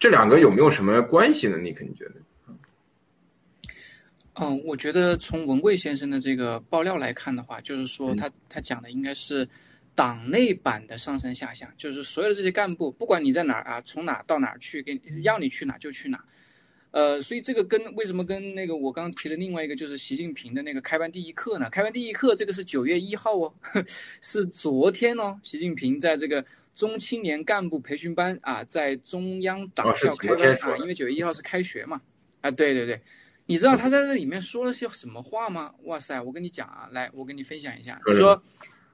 [0.00, 1.56] 这两个有没有什么关系呢？
[1.56, 2.14] 你肯定觉得？
[4.40, 8.16] 嗯，我觉得从文贵先生的这个爆料来看的话，就是说嗯。
[8.16, 9.48] 他他讲的应该是
[9.94, 16.22] 党内版的上山下乡，就是所有的这些干部，不管你在哪儿啊，从哪到哪儿去，给让你去哪就去哪。
[16.90, 21.68] 呃，所以这个跟为什么跟那个我刚刚提的另外一个就是习近平的那个开班第一课呢？
[21.68, 23.54] 开班第一课这个是九月一号哦，
[24.22, 26.42] 是昨天哦，习近平在这个
[26.74, 32.00] 中青年干部培训班啊，在中央党校开班啊，因为九月一号是开学嘛，
[32.40, 32.98] 啊，对对对，
[33.50, 35.74] 你知道他在这里面说了些什么话吗？
[35.84, 37.98] 哇塞，我跟你讲啊，来，我跟你分享一下。
[38.04, 38.42] 他说，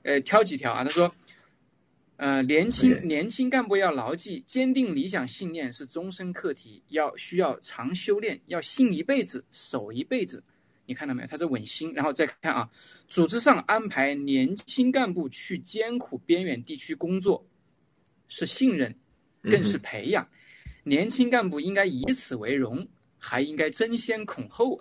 [0.05, 0.85] 呃，挑几条啊。
[0.85, 1.13] 他说，
[2.19, 10.41] 呃，年轻年轻干部要牢记，坚定理想信念是终身课题，要需要常修炼，要信一辈子，守一辈子。
[10.87, 11.27] 你看到没有？
[11.27, 12.71] 他是稳心，然后再看啊，
[13.09, 17.45] 组织上安排年轻干部去艰苦边远地区工作，
[18.29, 18.95] 是信任，
[19.43, 20.25] 更是培养。
[20.85, 22.87] 年轻干部应该以此为荣，
[23.27, 24.79] 还应该争先恐后。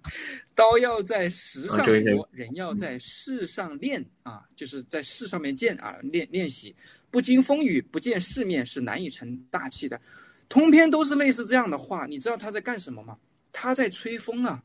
[0.54, 1.78] 刀要在石上
[2.14, 6.76] 磨，人要在事上练啊，就是在事上面见啊，练练习。
[7.10, 9.98] 不经风雨，不见世面，是难以成大器的。
[10.48, 13.16] 通篇都是类似这样的话，你知道他在干什么吗？
[13.52, 14.62] 他在吹风啊。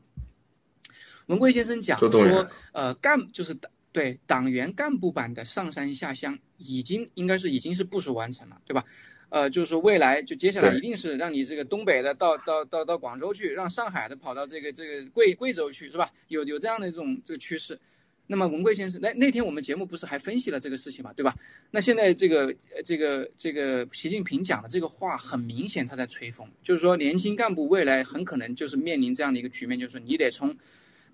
[1.26, 8.84] 文贵先生讲说，呃，干就是党对党员干部版的上山下乡，已经应该是已经是部署完成了，对吧？
[9.32, 16.10] 呃，就是说未来就接下来一定是让你这个东北的到到到到广州去，让上海的跑到这个这个贵贵州去，是吧？
[16.28, 17.78] 有有这样的一种这个趋势。
[18.26, 21.34] 那么文贵先生，那那天我们节目不是还分析了这个事情嘛，对吧？
[21.70, 30.54] 那现在这个呃这个这个习近平讲的这个话，很明显他在吹风，就是说年轻干部未来很可能就是面临这样的一个局面，就是说你得从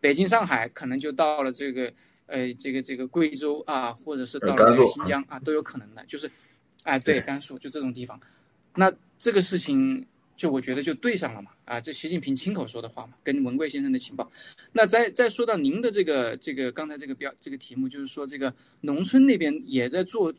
[0.01, 1.91] 北京、上海，可能就到了这个
[2.27, 6.31] 呃这个这个贵州啊，或者是到了这个新疆啊，都有可能的，就是
[6.85, 8.19] 哎对对甘肃就这种地方。
[8.75, 10.07] 那这个事情
[10.37, 14.31] 就我觉得就对上了嘛，啊，这习近平亲口说的话嘛，跟文贵先生的情报。
[14.73, 20.33] 那再再说到您的这个这个刚才这个标这个题目，就是说这个农村那边也在做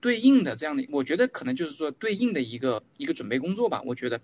[0.00, 3.80] 对应的这样的，我觉得可能就是说对应的一个一个准备工作吧。
[3.86, 4.20] 我觉得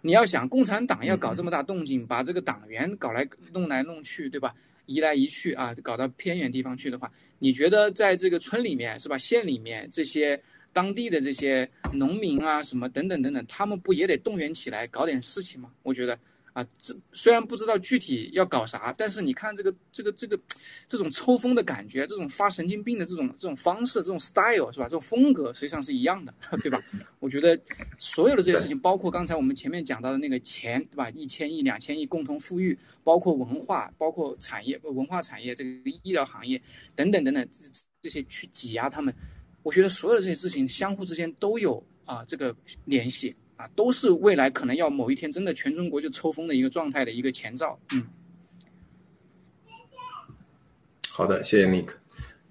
[0.00, 4.54] 你要想共产党要搞这么大动静，把这个党员搞来弄来弄去，对吧？
[4.86, 10.40] 移来移去啊，搞到偏远地方去的话，你觉得在这个村里面是吧，县里面这些
[10.72, 15.70] 当地的这些农民啊，什么等等等等，他们不也得动员起来搞点事情吗？
[15.82, 16.18] 我觉得
[16.52, 20.38] 啊，这虽然不知道具体要搞啥，但是你看这个这个这个
[20.86, 24.84] 这种抽风的感觉，这种发神经病的这种这种方式，这种 style 是吧？
[24.84, 26.82] 这种风格实际上是一样的， 对吧？
[27.20, 27.60] 我觉得
[27.98, 31.10] 所有的这些事情，包括刚才我们前面讲到的那个钱，对吧？
[31.10, 35.70] 一千亿、两千亿共同富裕，包括文化，包括产业、文化产业这个
[36.02, 36.60] 医疗行业
[36.96, 37.48] 等等等等
[38.02, 39.14] 这些去挤压他们，
[39.62, 42.54] 我觉得所有的这些事情相互之间都有啊这个
[42.84, 47.78] 联系啊，都是未来可能要某一天真的全中国就抽风的一个状态的一个前兆。
[47.92, 48.06] 嗯，
[51.10, 51.88] 好的，谢谢 Nick。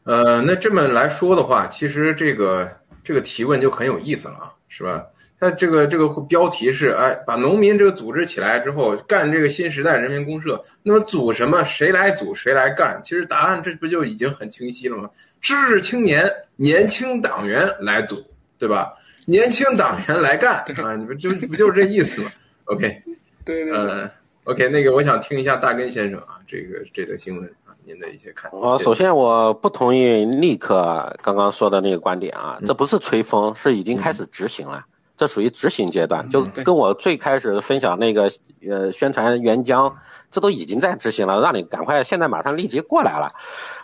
[0.04, 5.06] 呃，那这么来说的话，其实这个这个提问就很有意思了啊，是吧？
[5.40, 10.64] 它这个这个标题是哎，把农民这个组织起来之后，干这个新时代人民公社。
[10.84, 11.64] 那么组什么？
[11.64, 12.34] 谁来组？
[12.34, 13.02] 谁来干？
[13.04, 15.10] 其实答案这不就已经很清晰了吗？
[15.40, 18.24] 知识青年、年轻党员来组，
[18.58, 18.94] 对吧？
[19.28, 22.32] 年轻党员来干啊，你们就不就是这意思吗
[22.64, 23.04] ？OK，
[23.44, 24.10] 对对呃
[24.46, 28.58] ，OK，那个我想听一下大根先生啊，这个这则新闻啊，您的一些看法。
[28.58, 34.86] 我首先我不同意立刻刚刚说的那个观点啊，嗯这不是吹风，是已经开始执行了，
[35.18, 38.32] 这属于执行阶段，就跟我最开始分享那个
[38.66, 39.98] 呃宣传援疆，
[40.32, 43.32] 这都已经在执行了，让你赶快现在马上立即过来了。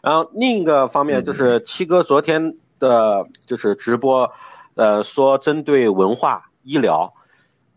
[0.03, 4.31] 然后另一个方面就是七哥昨天的就是直播，
[4.75, 7.15] 呃说针对文化医疗，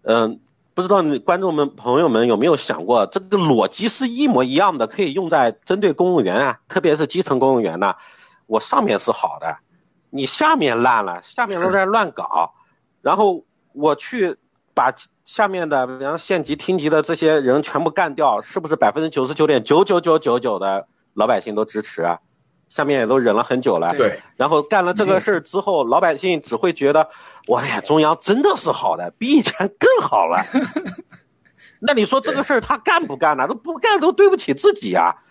[0.02, 0.40] 嗯、
[0.74, 7.94] 不知道你观众们朋友们有没有想过，这个裸机是一模一样的，可以用在针对公务员啊，特别是基层公务员呢。
[8.46, 9.57] 我上面是好的，
[10.11, 12.54] 你下面烂了，下面都在乱搞，
[13.07, 14.36] 然后我去
[14.74, 14.92] 把
[15.24, 22.18] 下面的，比方县级、厅级的这些人全部干掉，是不是百分之九十九点九九九九九的老百姓都支持啊？
[22.68, 27.11] 下面也都忍了很久了，对，然后干了这个事儿之后，老百姓只会觉得，
[27.46, 30.44] 哇呀，中央真的是好的，比以前更好了。
[31.78, 33.46] 那你说这个事儿他干不干呢？
[33.46, 35.22] 都不干都对不起自己啊，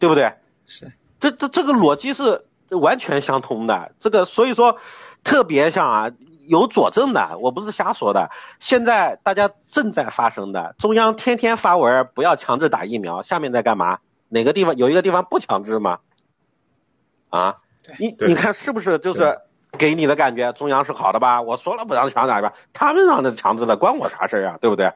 [0.00, 0.34] 对不对？
[0.66, 3.92] 是，这这这个逻辑是完全相通的。
[4.00, 4.78] 这个所以说
[5.22, 6.10] 特别像啊，
[6.46, 8.30] 有佐证的，我不是瞎说的。
[8.60, 13.98] 现在大家正在发生的，中央天天发文不要强制打疫苗，下面在干嘛？
[14.28, 15.98] 哪个地方有一个地方不强制吗？
[17.30, 17.58] 啊，
[17.98, 19.38] 你你看是不是就是
[19.78, 21.42] 给你的感觉中央是好的吧？
[21.42, 24.58] 我说了不让强制打吧，他们让的强制的，关我啥事啊？
[24.60, 24.92] 对不对？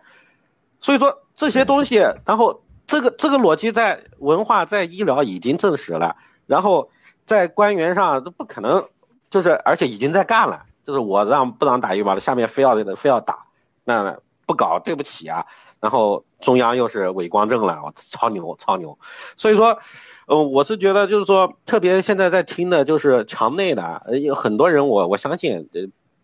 [0.80, 6.16] 所以说这些东西，然后这个这个逻辑在文化在医疗已经证实了，
[6.46, 6.90] 然后
[7.24, 8.86] 在官员上都不可能，
[9.30, 13.46] 就是而且已经在干了，就是我让不让打疫苗的，下面非要非要打，
[13.84, 15.46] 那不搞对不起啊。
[15.78, 18.98] 然后中央又是伪光正了，我超牛超牛。
[19.36, 19.78] 所以说，
[20.26, 25.82] 呃，我是觉得就是说，特别现在在听的就是墙内的，有很多人我我相信，呃，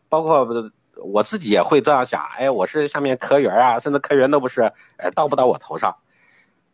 [0.08, 0.48] 包括
[0.96, 5.96] 我自己也会这样想，哎，我是下面科员啊，甚至科员都不是，哎，到不到我头上。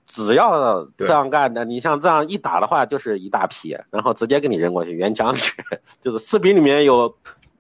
[0.07, 5.53] 只要这样干的，你像这样一打的话，就是一大批，然后直接给你扔过去，原浆去。
[6.01, 7.15] 就是视频里面有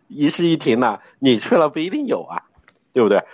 [0.09, 2.42] 一事一停的，你去了不一定有啊，
[2.92, 3.24] 对不对？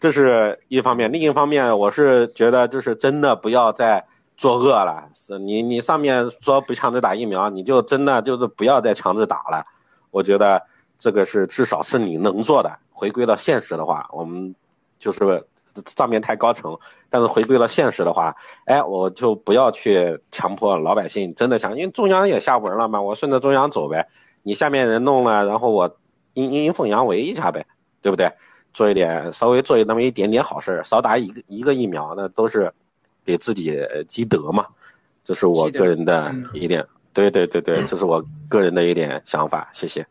[0.00, 4.06] 这是一方面，另一方面，我是觉得就是真的不要再
[4.36, 5.10] 作恶了。
[5.14, 9.66] 是你你上面说不强制打疫苗，你就真的就是不要再强制打了。
[10.10, 10.64] 我觉得
[10.98, 12.78] 这个是至少是你能做的。
[12.90, 14.54] 回归到现实的话，我们
[14.98, 15.46] 就是
[15.86, 16.78] 上面太高层，
[17.08, 24.08] 但是回归到现实的话，哎，我就不要去强迫老百姓真的想，因为中央也下文了嘛，我顺着中央走呗。
[24.42, 25.96] 你下面人弄了，然后我
[26.34, 27.66] 阴阴奉阳为一下呗，
[28.00, 28.32] 对不对？
[28.74, 32.72] 做一点稍微做那么一点点好事，少打一个一个疫苗，那都是
[33.24, 33.78] 给自己
[34.08, 34.66] 积德嘛。
[35.24, 39.70] 这是我个人的一点，对对对对，这是我个人的一点想法。
[39.74, 40.06] 谢谢。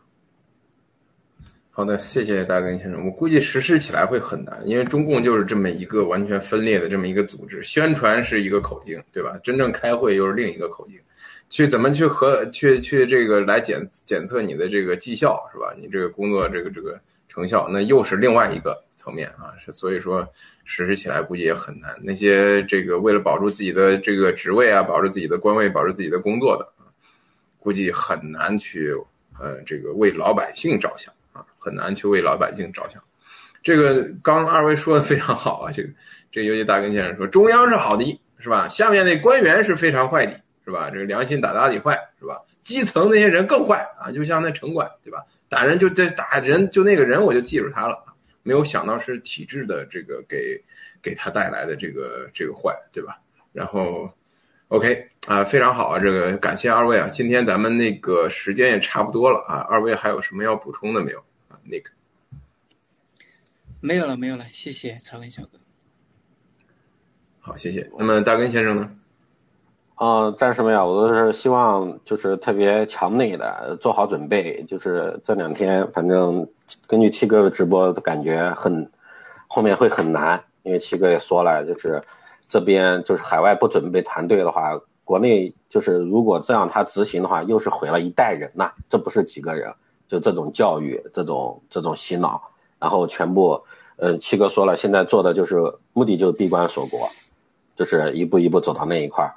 [1.71, 3.03] 好的，谢谢大根先生。
[3.05, 9.39] 我估计实施起来会很难，因为中共就是这么一个完全分裂的这么一个组织，宣传是一个口径，对吧？
[9.43, 10.99] 真正开会又是另一个口径，
[11.51, 15.75] 去怎么去和去去这个来检检测你的这个绩效，是吧？
[15.77, 19.53] 你这个工作这个这个成效，那又是另外一个层面啊。
[19.63, 20.27] 是所以说
[20.63, 21.93] 实施起来估计也很难。
[22.01, 26.89] 那些这个为了保住自己的这个职位啊，保住自己的官位，保住自己的工作的啊，
[27.59, 28.95] 估计很难去
[29.39, 31.13] 呃这个为老百姓着想。
[31.33, 33.01] 啊，很难去为老百姓着想。
[33.63, 35.89] 这个刚二位说的非常好啊，这个
[36.29, 38.67] 这尤其大根先生说，中央是好的，是吧？
[38.67, 40.89] 下面那官员是非常坏的，是吧？
[40.89, 42.41] 这个良心大大的坏，是吧？
[42.63, 45.25] 基层那些人更坏啊，就像那城管，对吧？
[45.49, 48.03] 打人就这打人，就那个人我就记住他了，
[48.43, 50.63] 没有想到是体制的这个给
[51.01, 53.19] 给他带来的这个这个坏，对吧？
[53.51, 54.09] 然后
[54.69, 61.19] ，OK 啊，非常好啊，这个感谢二位啊，今天咱们那个时间也差不多了啊，二位还有什么要补充的没有？
[61.49, 61.59] 啊？
[61.63, 61.89] 那个
[63.81, 65.59] 没有了，没有了，谢谢曹根小哥。
[67.39, 67.89] 好，谢谢。
[67.97, 68.95] 那么大根先生呢？
[70.03, 76.47] 嗯，暂时没有，我都是希望就是特别强内的做好准备，就是这两天，反正
[76.87, 78.89] 根据七哥的直播，感觉很
[79.45, 82.01] 后面会很难，因为七哥也说了，就是
[82.49, 89.75] 这边就是海外不准备团队的话，国内就是如果这样他执行的话，又是毁了一代人呐，这不是几个人。
[90.07, 92.49] 就这种教育，这种这种洗脑，
[92.79, 93.65] 然后全部，
[93.97, 97.07] 呃，七哥说了，现在做的就是目的就是闭关锁国，
[97.75, 99.35] 就是一步一步走到那一块儿，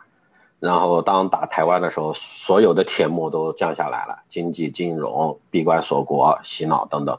[0.65, 7.19] 然后当打台湾的时候，所有的铁幕都降下来了，经济、金融、闭关锁国、洗脑等等，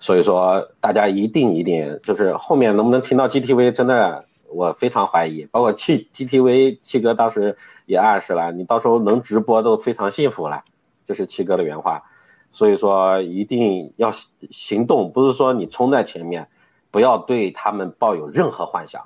[0.00, 10.64] 所以说大家一定一定就是后面能不能听到 GTV，真的我非常怀疑，包括 G GTV 七哥当时也暗示了，你到时候能直播都非常幸福了，
[11.06, 12.02] 这是七哥的原话。
[12.50, 14.10] 所以说一定要
[14.50, 16.48] 行动，不是说你冲在前面，
[16.90, 19.04] 不要对他们抱有任何幻想。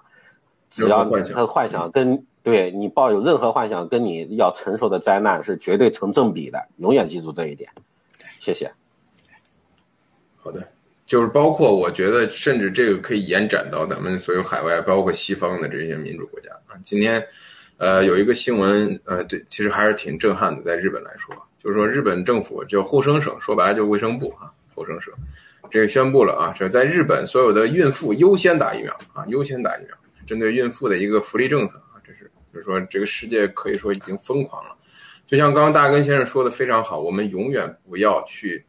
[0.75, 7.71] 只要他的幻想跟对你抱有任何幻想，跟你要承受的灾难是绝对成正比的，永远记住这一点。
[8.41, 8.73] 谢谢。
[10.37, 10.67] 好的，
[11.07, 16.75] 就是包括我觉得，甚至这个可以延展到咱们所有海外，包括西方的这些民主国家啊。
[16.83, 17.25] 今天，
[17.79, 21.35] 呃，有一个新闻，呃，对，其实还是挺震撼的，在日本来说。
[21.63, 25.15] 就是说，日本政府就厚生省，说白了就是卫生部啊，厚生省，
[25.71, 29.97] 这个宣布了啊，这在日本所有的孕妇优先打疫苗啊，优先打疫苗，
[30.27, 34.77] 针对孕妇的一个福利政策啊，这是就是说，这个世界可以说已经疯狂了。
[35.27, 38.65] 就像刚刚大根先生说的非常好，我们永远不要去。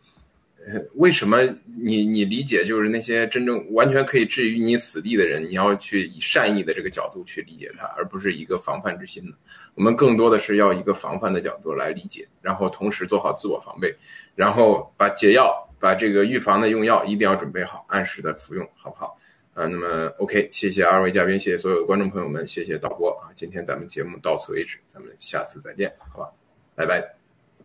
[0.67, 1.43] 呃为什么
[1.77, 9.35] 你你理解就是那些真正完全可以置于你死地的人，你要去以善意的这个角度去理解他，而不是一个防范之心呢？
[9.75, 13.95] 我们更多的是要一个防范的角度来理解，然后同时做好自我防备，
[14.33, 19.19] 然后把解药、把这个预防的用药一定要准备好，按时的服用，好不好？
[19.55, 26.29] 啊，那么 OK，谢谢二位嘉宾，谢谢所有的观众朋友们，谢谢导播啊，今天咱们节目到此为止，咱们下次再见，好吧，
[26.75, 27.01] 拜拜。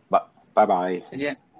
[0.09, 0.19] 拜
[0.53, 0.99] 拜拜。
[1.11, 1.50] 再见。